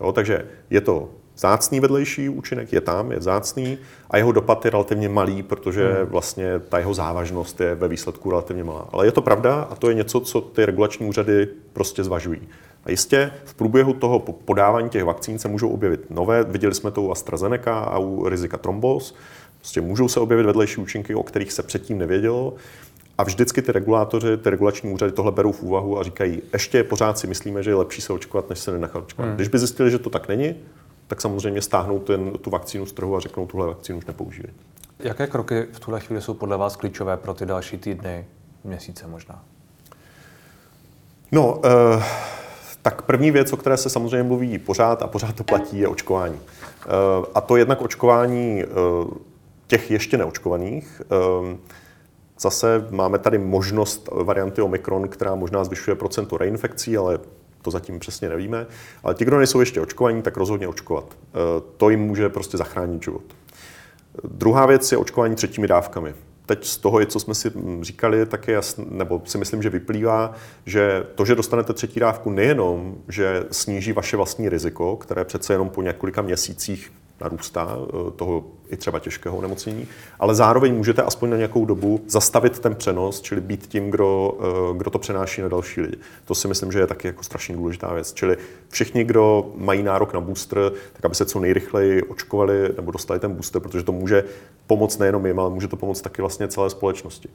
[0.00, 3.78] Jo, takže je to zácný vedlejší účinek, je tam, je zácný
[4.10, 6.06] a jeho dopad je relativně malý, protože hmm.
[6.06, 8.88] vlastně ta jeho závažnost je ve výsledku relativně malá.
[8.92, 12.48] Ale je to pravda a to je něco, co ty regulační úřady prostě zvažují.
[12.84, 17.02] A jistě v průběhu toho podávání těch vakcín se můžou objevit nové, viděli jsme to
[17.02, 19.14] u AstraZeneca a u rizika trombos,
[19.58, 22.54] prostě můžou se objevit vedlejší účinky, o kterých se předtím nevědělo.
[23.18, 27.18] A vždycky ty regulátoři, ty regulační úřady tohle berou v úvahu a říkají, ještě pořád
[27.18, 29.28] si myslíme, že je lepší se očkovat, než se nenechat očkovat.
[29.28, 29.36] Hmm.
[29.36, 30.54] Když by zjistili, že to tak není,
[31.06, 34.54] tak samozřejmě stáhnou ten, tu vakcínu z trhu a řeknou, tuhle vakcínu už nepoužívají.
[34.98, 38.26] Jaké kroky v tuhle chvíli jsou podle vás klíčové pro ty další týdny,
[38.64, 39.44] měsíce možná?
[41.32, 42.02] No, uh,
[42.84, 46.34] tak první věc, o které se samozřejmě mluví pořád a pořád to platí, je očkování.
[46.34, 49.10] Uh, a to jednak očkování uh,
[49.66, 51.02] těch ještě neočkovaných.
[51.42, 51.56] Uh,
[52.40, 57.18] Zase máme tady možnost varianty Omikron, která možná zvyšuje procento reinfekcí, ale
[57.62, 58.66] to zatím přesně nevíme.
[59.02, 61.04] Ale ti, kdo nejsou ještě očkovaní, tak rozhodně očkovat.
[61.14, 63.22] Eh, to jim může prostě zachránit život.
[64.24, 66.14] Druhá věc je očkování třetími dávkami.
[66.46, 70.32] Teď z toho, co jsme si říkali, tak je jasný, nebo si myslím, že vyplývá,
[70.66, 75.68] že to, že dostanete třetí dávku, nejenom, že sníží vaše vlastní riziko, které přece jenom
[75.70, 76.92] po několika měsících
[77.24, 82.58] narůstá, eh, toho i třeba těžkého onemocnění, ale zároveň můžete aspoň na nějakou dobu zastavit
[82.58, 85.96] ten přenos, čili být tím, kdo, eh, kdo to přenáší na další lidi.
[86.24, 88.12] To si myslím, že je taky jako strašně důležitá věc.
[88.12, 88.36] Čili
[88.68, 93.32] všichni, kdo mají nárok na booster, tak aby se co nejrychleji očkovali nebo dostali ten
[93.34, 94.24] booster, protože to může
[94.66, 97.28] pomoct nejenom jim, ale může to pomoct taky vlastně celé společnosti.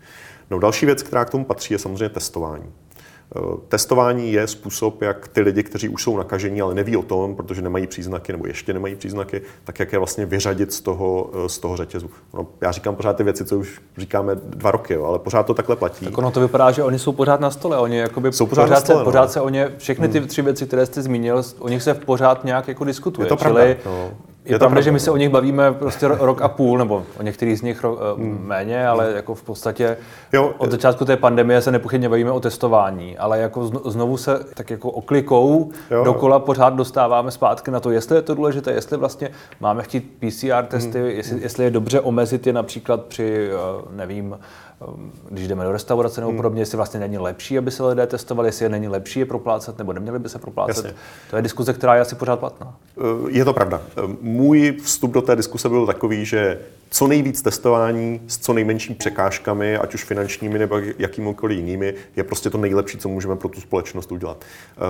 [0.49, 2.71] No další věc, která k tomu patří, je samozřejmě testování.
[3.67, 7.61] Testování je způsob, jak ty lidi, kteří už jsou nakažení, ale neví o tom, protože
[7.61, 11.59] nemají příznaky nebo ještě nemají příznaky, tak jak je vlastně vyřadit z toho, eh, z
[11.59, 12.09] toho řetězu.
[12.33, 15.53] No, já říkám pořád ty věci, co už říkáme dva roky, jo, ale pořád to
[15.53, 16.05] takhle platí.
[16.05, 17.77] Tak ono to vypadá, že oni jsou pořád na stole.
[17.77, 19.05] Oni jakoby jsou pořád, pořád, na stole, se, no.
[19.05, 20.27] pořád se o ně, všechny ty hmm.
[20.27, 23.25] tři věci, které jste zmínil, o nich se pořád nějak jako diskutuje.
[23.25, 24.11] Je to pravda, Čili no.
[24.49, 27.23] Je, je pravda, že my se o nich bavíme prostě rok a půl, nebo o
[27.23, 28.39] některých z nich ro, eh, hmm.
[28.43, 29.97] méně, ale jako v podstatě
[30.33, 30.53] jo.
[30.57, 34.91] od začátku té pandemie se nepochybně bavíme o testování, ale jako znovu se tak jako
[34.91, 36.03] oklikou jo.
[36.03, 40.65] dokola pořád dostáváme zpátky na to, jestli je to důležité, jestli vlastně máme chtít PCR
[40.67, 41.09] testy, hmm.
[41.09, 44.35] jestli, jestli je dobře omezit je například při, eh, nevím,
[45.29, 46.37] když jdeme do restaurace nebo hmm.
[46.37, 49.77] podobně, jestli vlastně není lepší, aby se lidé testovali, jestli je není lepší je proplácet,
[49.77, 50.85] nebo neměli by se proplácet.
[50.85, 50.99] Jasně.
[51.29, 52.75] To je diskuze, která je asi pořád platná.
[52.97, 53.81] Eh, je to pravda.
[54.39, 59.77] Můj vstup do té diskuse byl takový, že co nejvíc testování s co nejmenšími překážkami,
[59.77, 64.11] ať už finančními nebo jakýmkoliv jinými, je prostě to nejlepší, co můžeme pro tu společnost
[64.11, 64.45] udělat.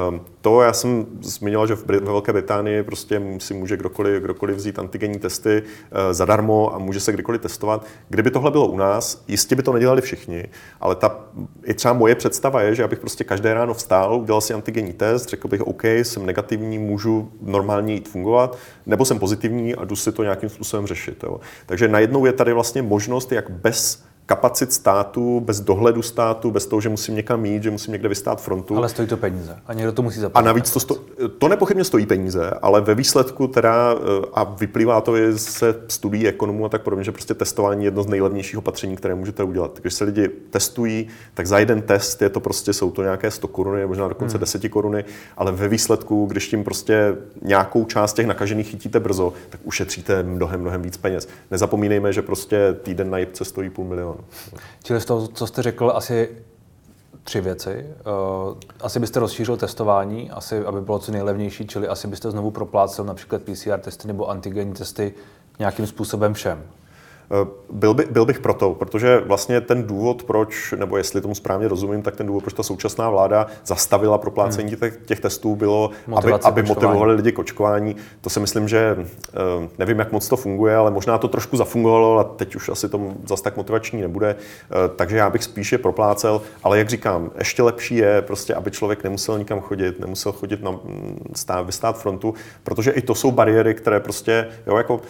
[0.10, 4.80] Um, to já jsem zmiňoval, že ve Velké Británii prostě si může kdokoliv, kdokoliv vzít
[4.80, 7.86] antigenní testy uh, zadarmo a může se kdykoliv testovat.
[8.10, 10.46] Kdyby tohle bylo u nás, jistě by to nedělali všichni,
[10.82, 11.20] ale ta,
[11.64, 15.30] i třeba moje představa je, že abych prostě každé ráno vstál, udělal si antigenní test,
[15.30, 20.12] řekl bych, OK, jsem negativní, můžu normálně jít fungovat, nebo jsem pozitivní a jdu si
[20.12, 21.24] to nějakým způsobem řešit.
[21.24, 21.40] Jo.
[21.66, 26.82] Takže najednou je tady vlastně možnost, jak bez kapacit státu, bez dohledu státu, bez toho,
[26.82, 28.78] že musím někam jít, že musím někde vystát frontu.
[28.78, 30.46] Ale stojí to peníze a někdo to musí zaplatit.
[30.46, 30.96] A navíc to, sto,
[31.38, 36.28] to nepochybně stojí peníze, ale ve výsledku teda, eh, a vyplývá to i se studií
[36.28, 39.80] ekonomů a tak podobně, že prostě testování je jedno z nejlevnějších opatření, které můžete udělat.
[39.82, 43.48] Když se lidi testují, tak za jeden test je to prostě, jsou to nějaké 100
[43.48, 44.40] koruny, možná dokonce hmm.
[44.40, 45.06] 10 koruny,
[45.38, 50.62] ale ve výsledku, když tím prostě nějakou část těch nakažených chytíte brzo, tak ušetříte mnohem,
[50.62, 51.28] mnohem víc peněz.
[51.52, 54.19] Nezapomínejme, že prostě týden na jipce stojí půl milionu.
[54.84, 56.30] Čili z toho, co jste řekl, asi
[57.24, 57.86] tři věci.
[58.50, 63.06] Uh, asi byste rozšířil testování, asi, aby bylo co nejlevnější, čili asi byste znovu proplácel
[63.06, 65.14] například PCR testy nebo antigenní testy
[65.60, 66.64] nějakým způsobem všem.
[67.32, 71.68] Eh, byl, by, byl bych proto, protože vlastně ten důvod, proč, nebo jestli tomu správně
[71.68, 74.80] rozumím, tak ten důvod, proč ta současná vláda zastavila proplácení hmm.
[74.80, 77.96] těch, těch testů, bylo, aby, aby motivovali lidi k očkování.
[78.22, 82.20] To si myslím, že eh, nevím, jak moc to funguje, ale možná to trošku zafungovalo
[82.20, 84.36] a teď už asi to zase tak motivační nebude.
[84.36, 89.04] Eh, takže já bych spíše proplácel, ale jak říkám, ještě lepší je prostě, aby člověk
[89.04, 93.74] nemusel nikam chodit, nemusel chodit na mm, stát, vystát frontu, protože i to jsou bariéry,
[93.74, 95.02] které prostě, jo, jako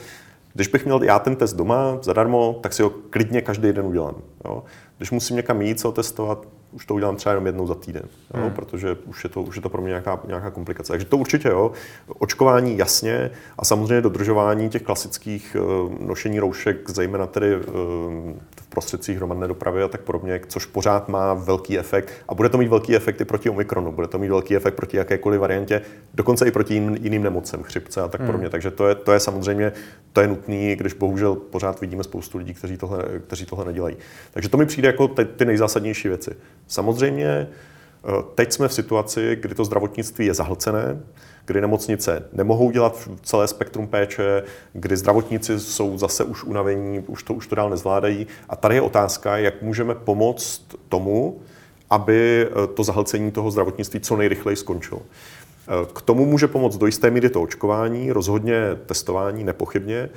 [0.53, 4.15] když bych měl já ten test doma zadarmo, tak si ho klidně každý den udělám.
[4.45, 4.63] Jo.
[4.97, 8.03] Když musím někam jít, co testovat, už to udělám třeba jenom jednou za týden,
[8.33, 8.51] jo, hmm.
[8.51, 10.93] protože už je, to, už je to pro mě nějaká, nějaká komplikace.
[10.93, 11.71] Takže to určitě, jo.
[12.07, 17.63] Očkování jasně a samozřejmě dodržování těch klasických uh, nošení roušek, zejména tedy uh,
[18.61, 22.57] v prostředcích hromadné dopravy a tak podobně, což pořád má velký efekt a bude to
[22.57, 25.81] mít velký efekt i proti Omikronu, bude to mít velký efekt proti jakékoliv variantě,
[26.13, 28.27] dokonce i proti jiným, jiným nemocem, chřipce a tak hmm.
[28.27, 28.49] podobně.
[28.49, 29.71] Takže to je, to je samozřejmě
[30.13, 33.97] to je nutné, když bohužel pořád vidíme spoustu lidí, kteří tohle, kteří tohle nedělají.
[34.31, 36.31] Takže to mi přijde jako ty, ty nejzásadnější věci.
[36.69, 40.99] Samozřejmě eh, teď jsme v situaci, kdy to zdravotnictví je zahlcené,
[41.45, 44.43] kdy nemocnice nemohou dělat celé spektrum péče,
[44.73, 48.27] kdy zdravotníci jsou zase už unavení, už to, už to dál nezvládají.
[48.49, 51.39] A tady je otázka, jak můžeme pomoct tomu,
[51.89, 55.01] aby eh, to zahlcení toho zdravotnictví co nejrychleji skončilo.
[55.01, 58.55] Eh, k tomu může pomoct do jisté míry to očkování, rozhodně
[58.85, 60.09] testování, nepochybně.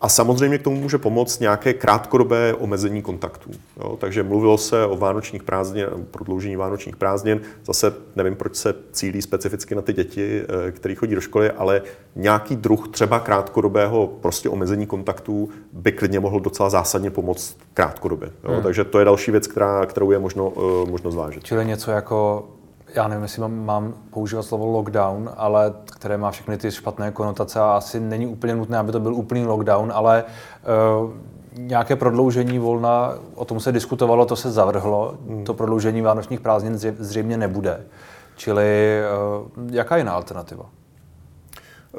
[0.00, 3.50] A samozřejmě k tomu může pomoct nějaké krátkodobé omezení kontaktů.
[3.76, 3.96] Jo?
[4.00, 7.40] Takže mluvilo se o vánočních prázdnin, prodloužení vánočních prázdnin.
[7.64, 11.82] Zase nevím, proč se cílí specificky na ty děti, eh, které chodí do školy, ale
[12.16, 18.30] nějaký druh třeba krátkodobého prostě omezení kontaktů by klidně mohl docela zásadně pomoct krátkodobě.
[18.44, 18.52] Jo?
[18.52, 18.62] Hmm.
[18.62, 21.44] Takže to je další věc, která, kterou je možno, eh, možno zvážit.
[21.44, 22.48] Čili něco jako
[22.94, 27.60] já nevím, jestli mám, mám používat slovo lockdown, ale které má všechny ty špatné konotace
[27.60, 30.24] a asi není úplně nutné, aby to byl úplný lockdown, ale
[31.02, 31.10] uh,
[31.54, 35.44] nějaké prodloužení volna, o tom se diskutovalo, to se zavrhlo, hmm.
[35.44, 37.80] to prodloužení vánočních prázdnin zřejmě nebude.
[38.36, 39.00] Čili
[39.56, 40.64] uh, jaká je jiná alternativa?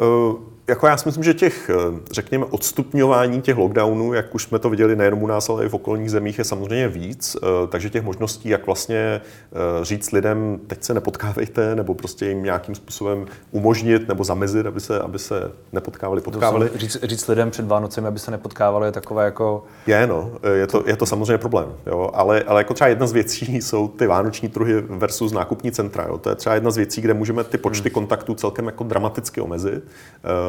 [0.01, 0.35] Uh,
[0.67, 4.69] jako já si myslím, že těch, eh, řekněme, odstupňování těch lockdownů, jak už jsme to
[4.69, 7.37] viděli nejenom u nás, ale i v okolních zemích, je samozřejmě víc.
[7.43, 12.43] Eh, takže těch možností, jak vlastně eh, říct lidem, teď se nepotkávejte, nebo prostě jim
[12.43, 16.69] nějakým způsobem umožnit nebo zamezit, aby se, aby se nepotkávali, potkávali.
[16.75, 19.63] Říct, říct lidem před Vánocemi, aby se nepotkávali, je takové jako...
[19.87, 21.69] Je, no, je to, je to samozřejmě problém.
[21.85, 22.09] Jo?
[22.13, 26.05] Ale, ale jako třeba jedna z věcí jsou ty vánoční truhy versus nákupní centra.
[26.07, 26.17] Jo?
[26.17, 27.93] To je třeba jedna z věcí, kde můžeme ty počty hmm.
[27.93, 29.83] kontaktů celkem jako dramaticky omezit.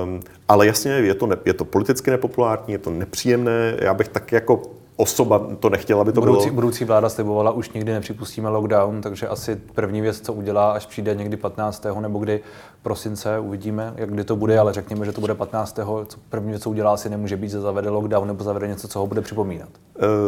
[0.02, 3.76] Um, ale jasně, je to, ne, je to politicky nepopulární, je to nepříjemné.
[3.78, 4.62] Já bych tak jako
[4.96, 6.54] osoba to nechtěla, aby to budoucí, bylo.
[6.54, 11.14] Budoucí vláda slibovala, už nikdy nepřipustíme lockdown, takže asi první věc, co udělá, až přijde
[11.14, 11.86] někdy 15.
[12.00, 12.40] nebo kdy
[12.82, 15.78] prosince, uvidíme, jak kdy to bude, ale řekněme, že to bude 15.
[16.06, 18.98] Co první věc, co udělá, asi nemůže být, že zavede lockdown nebo zavede něco, co
[18.98, 19.68] ho bude připomínat.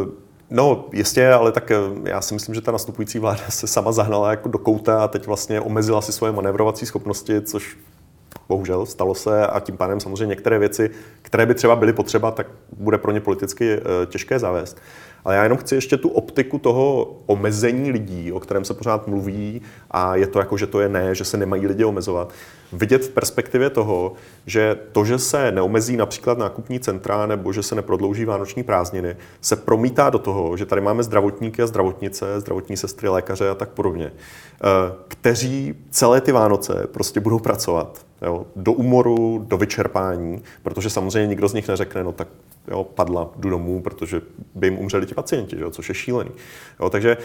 [0.05, 0.13] Uh,
[0.51, 4.31] No, jistě, ale tak eh, já si myslím, že ta nastupující vláda se sama zahnala
[4.31, 7.79] jako do kouta a teď vlastně omezila si svoje manevrovací schopnosti, což
[8.49, 10.91] bohužel stalo se a tím pádem samozřejmě některé věci,
[11.23, 14.79] které by třeba byly potřeba, tak bude pro ně politicky eh, těžké zavést.
[15.25, 19.63] Ale já jenom chci ještě tu optiku toho omezení lidí, o kterém se pořád mluví,
[19.91, 22.33] a je to jako, že to je ne, že se nemají lidi omezovat,
[22.73, 24.13] vidět v perspektivě toho,
[24.47, 29.57] že to, že se neomezí například nákupní centra nebo že se neprodlouží vánoční prázdniny, se
[29.57, 34.13] promítá do toho, že tady máme zdravotníky a zdravotnice, zdravotní sestry, lékaře a tak podobně,
[34.13, 34.67] eh,
[35.09, 41.49] kteří celé ty Vánoce prostě budou pracovat jo, do umoru, do vyčerpání, protože samozřejmě nikdo
[41.49, 42.29] z nich neřekne, no tak
[42.69, 44.21] jo, padla, jdu domů, protože
[44.55, 46.31] by jim umřeli ti pacienti, jo, což je šílený.
[46.81, 47.17] Jo, takže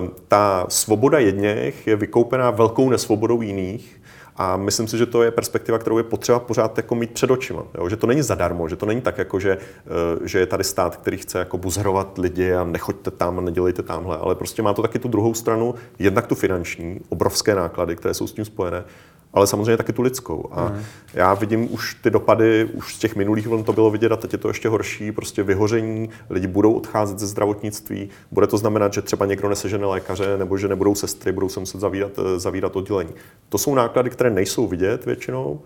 [0.00, 3.98] um, ta svoboda jedněch je vykoupená velkou nesvobodou jiných
[4.38, 7.62] a myslím si, že to je perspektiva, kterou je potřeba pořád jako mít před očima.
[7.78, 7.88] Jo?
[7.88, 10.96] Že to není zadarmo, že to není tak, jako že, eh, že je tady stát,
[10.96, 14.82] který chce jako buzerovat lidi a nechoďte tam a nedělejte tamhle, ale prostě má to
[14.82, 18.84] taky tu druhou stranu, jednak tu finanční, obrovské náklady, které jsou s tím spojené,
[19.32, 20.48] ale samozřejmě taky tu lidskou.
[20.50, 20.82] A mm.
[21.14, 24.32] já vidím už ty dopady, už z těch minulých vln to bylo vidět a teď
[24.32, 29.02] je to ještě horší, prostě vyhoření, lidi budou odcházet ze zdravotnictví, bude to znamenat, že
[29.02, 33.10] třeba někdo nesežene lékaře nebo že nebudou sestry, budou se muset zavírat, eh, zavírat oddělení.
[33.48, 35.60] To jsou náklady, které nejsou vidět většinou,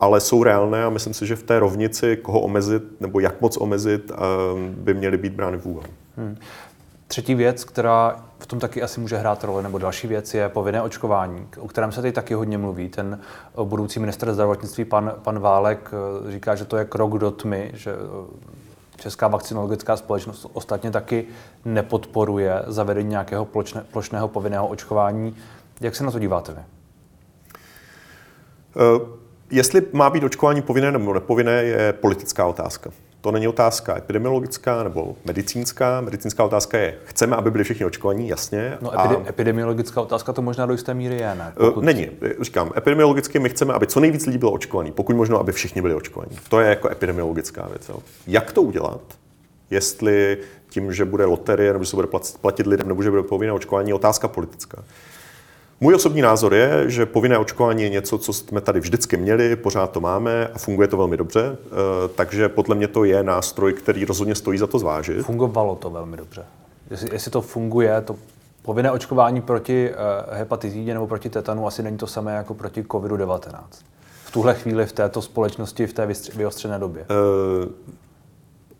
[0.00, 3.56] ale jsou reálné a myslím si, že v té rovnici, koho omezit nebo jak moc
[3.56, 4.16] omezit, eh,
[4.70, 5.88] by měly být brány v úvahu.
[6.16, 6.36] Hmm.
[7.08, 10.82] Třetí věc, která v tom taky asi může hrát roli, nebo další věc je povinné
[10.82, 12.88] očkování, o kterém se teď taky hodně mluví.
[12.88, 15.90] Ten eh, budoucí minister zdravotnictví, pan, pan Válek,
[16.28, 18.54] eh, říká, že to je krok do tmy, že eh,
[18.96, 21.26] Česká vakcinologická společnost ostatně taky
[21.64, 25.36] nepodporuje zavedení nějakého pločne, plošného povinného očkování.
[25.80, 26.60] Jak se na to díváte vy?
[28.98, 29.08] Uh,
[29.50, 32.90] jestli má být očkování povinné nebo nepovinné, je politická otázka.
[33.24, 36.00] To není otázka epidemiologická nebo medicínská.
[36.00, 38.78] Medicínská otázka je, chceme, aby byli všichni očkovaní, jasně.
[38.80, 39.28] No, epide- a...
[39.28, 41.52] epidemiologická otázka to možná do jisté míry je, ne?
[41.56, 41.84] Eh, Pokud...
[41.84, 42.08] Není.
[42.40, 45.94] Říkám, epidemiologicky my chceme, aby co nejvíc lidí bylo očkovaní, pokud možno, aby všichni byli
[45.94, 46.38] očkovaní.
[46.48, 47.88] To je jako epidemiologická věc.
[47.88, 47.96] Jo.
[48.26, 49.00] Jak to udělat?
[49.70, 52.08] Jestli tím, že bude loterie, nebo že se bude
[52.40, 54.84] platit lidem, nebo že bude povinné očkování, je otázka politická.
[55.80, 59.90] Můj osobní názor je, že povinné očkování je něco, co jsme tady vždycky měli, pořád
[59.90, 64.04] to máme a funguje to velmi dobře, eh, takže podle mě to je nástroj, který
[64.04, 65.22] rozhodně stojí za to zvážit.
[65.22, 66.44] Fungovalo to velmi dobře.
[66.90, 68.16] Jestli, jestli to funguje, to
[68.62, 73.60] povinné očkování proti uh, hepatitidě nebo proti tetanu asi není to samé jako proti COVID-19.
[74.24, 77.06] V tuhle chvíli v této společnosti, v té vyostřené době.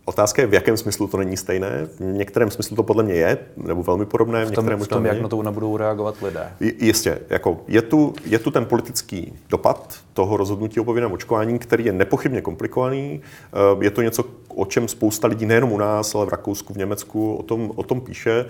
[0.07, 1.87] Otázka je, v jakém smyslu to není stejné.
[1.87, 4.45] V některém smyslu to podle mě je, nebo velmi podobné.
[4.45, 6.53] V, tom, v tom, jak na to nebudou reagovat lidé.
[6.61, 7.19] Jistě.
[7.31, 11.93] Jako je, tu, je tu ten politický dopad toho rozhodnutí o povinném očkování, který je
[11.93, 13.21] nepochybně komplikovaný.
[13.23, 16.77] Eh, je to něco, o čem spousta lidí nejenom u nás, ale v Rakousku, v
[16.77, 18.45] Německu o tom, o tom píše.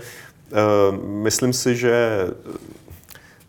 [0.53, 0.57] Eh,
[1.07, 2.19] myslím si, že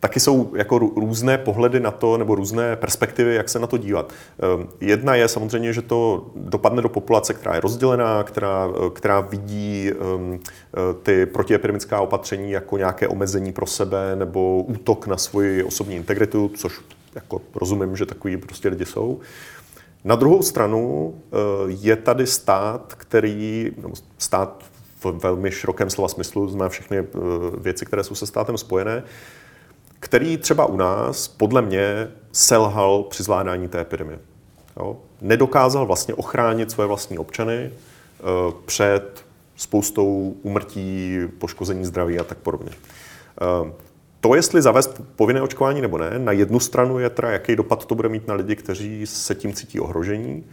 [0.06, 4.14] taky jsou jako různé pohledy na to, nebo různé perspektivy, jak se na to dívat.
[4.39, 9.91] Ehm, jedna je samozřejmě, že to dopadne do populace, která je rozdělená, která, která vidí
[10.16, 10.39] um,
[11.03, 16.82] ty protiepidemická opatření jako nějaké omezení pro sebe nebo útok na svoji osobní integritu, což
[17.16, 19.20] jako rozumím, že takový prostě lidi jsou.
[20.03, 21.36] Na druhou stranu eh,
[21.68, 23.72] je tady stát, který,
[24.18, 24.64] stát
[24.99, 27.08] v velmi širokém slova smyslu, zná všechny
[27.58, 29.03] věci, které jsou se státem spojené,
[29.99, 34.19] který třeba u nás, podle mě, selhal při zvládání té epidemie.
[34.77, 34.97] Jo?
[35.21, 39.25] Nedokázal vlastně ochránit své vlastní občany uh, před
[39.55, 42.71] spoustou umrtí, poškození zdraví a tak podobně.
[43.61, 43.69] Uh,
[44.21, 47.95] to, jestli zavést povinné očkování nebo ne, na jednu stranu je teda, jaký dopad to
[47.95, 50.43] bude mít na lidi, kteří se tím cítí ohrožení,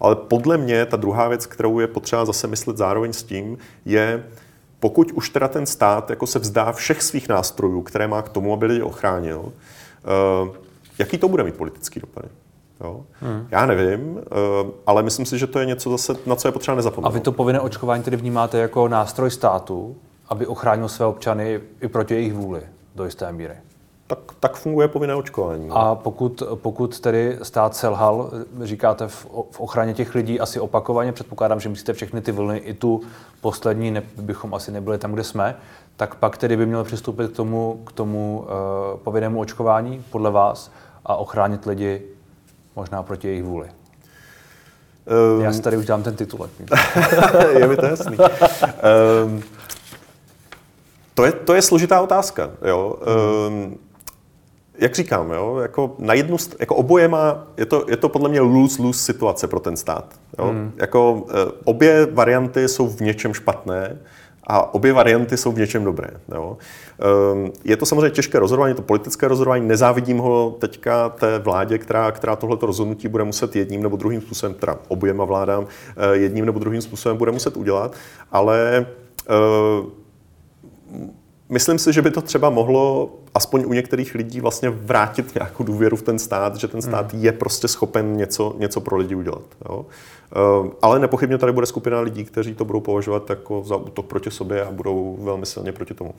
[0.00, 4.24] ale podle mě ta druhá věc, kterou je potřeba zase myslet zároveň s tím, je,
[4.80, 8.52] pokud už teda ten stát jako se vzdá všech svých nástrojů, které má k tomu,
[8.52, 10.56] aby lidi ochránil, uh,
[10.98, 12.24] jaký to bude mít politický dopad?
[12.80, 13.04] Jo?
[13.20, 13.46] Hmm.
[13.50, 14.20] Já nevím, uh,
[14.86, 17.10] ale myslím si, že to je něco zase, na co je potřeba nezapomenout.
[17.10, 19.96] A vy to povinné očkování tedy vnímáte jako nástroj státu,
[20.28, 22.62] aby ochránil své občany i proti jejich vůli
[22.94, 23.54] do jisté míry?
[24.08, 25.68] Tak, tak funguje povinné očkování.
[25.70, 28.30] A pokud, pokud tedy stát selhal,
[28.62, 32.74] říkáte v, v ochraně těch lidí asi opakovaně, předpokládám, že myslíte všechny ty vlny, i
[32.74, 33.00] tu
[33.40, 35.56] poslední, ne, bychom asi nebyli tam, kde jsme,
[35.96, 38.38] tak pak tedy by měl přistoupit k tomu, k tomu
[38.92, 40.70] uh, povinnému očkování podle vás
[41.06, 42.02] a ochránit lidi
[42.76, 43.68] možná proti jejich vůli.
[45.34, 46.50] Um, Já si tady už dám ten titulek.
[47.58, 48.16] je mi to jasný.
[49.24, 49.42] um,
[51.14, 52.50] to je, to je složitá otázka.
[52.62, 52.96] Jo.
[53.48, 53.78] Um,
[54.78, 58.40] jak říkám, jo, jako na jednu, jako oboje má, je to, je to podle mě
[58.40, 60.04] lose-lose situace pro ten stát.
[60.38, 60.52] Jo.
[60.52, 60.72] Mm.
[60.76, 63.98] Jako, e, obě varianty jsou v něčem špatné
[64.44, 66.08] a obě varianty jsou v něčem dobré.
[66.34, 66.56] Jo.
[67.46, 72.12] E, je to samozřejmě těžké rozhodování, to politické rozhodování, nezávidím ho teďka té vládě, která,
[72.12, 75.66] která tohleto rozhodnutí bude muset jedním nebo druhým způsobem, teda oběma vládám,
[75.96, 77.94] e, jedním nebo druhým způsobem bude muset udělat,
[78.32, 78.84] ale e,
[81.48, 85.96] myslím si, že by to třeba mohlo aspoň u některých lidí vlastně vrátit nějakou důvěru
[85.96, 87.24] v ten stát, že ten stát hmm.
[87.24, 89.42] je prostě schopen něco, něco pro lidi udělat.
[89.68, 89.86] Jo?
[90.60, 94.30] Uh, ale nepochybně tady bude skupina lidí, kteří to budou považovat jako za útok proti
[94.30, 96.14] sobě a budou velmi silně proti tomu.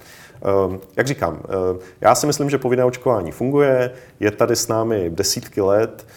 [0.66, 5.10] Uh, jak říkám, uh, já si myslím, že povinné očkování funguje, je tady s námi
[5.10, 6.08] desítky let,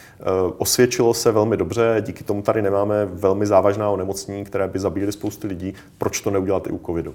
[0.58, 5.46] osvědčilo se velmi dobře, díky tomu tady nemáme velmi závažná onemocnění, které by zabíjely spousty
[5.46, 5.74] lidí.
[5.98, 7.14] Proč to neudělat i u covidu?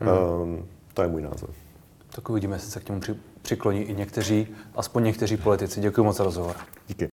[0.00, 0.64] Hmm.
[0.94, 1.50] To je můj názor.
[2.10, 3.00] Tak uvidíme, jestli se k němu
[3.42, 5.80] přikloní i někteří, aspoň někteří politici.
[5.80, 6.56] Děkuji moc za rozhovor.
[6.88, 7.11] Díky.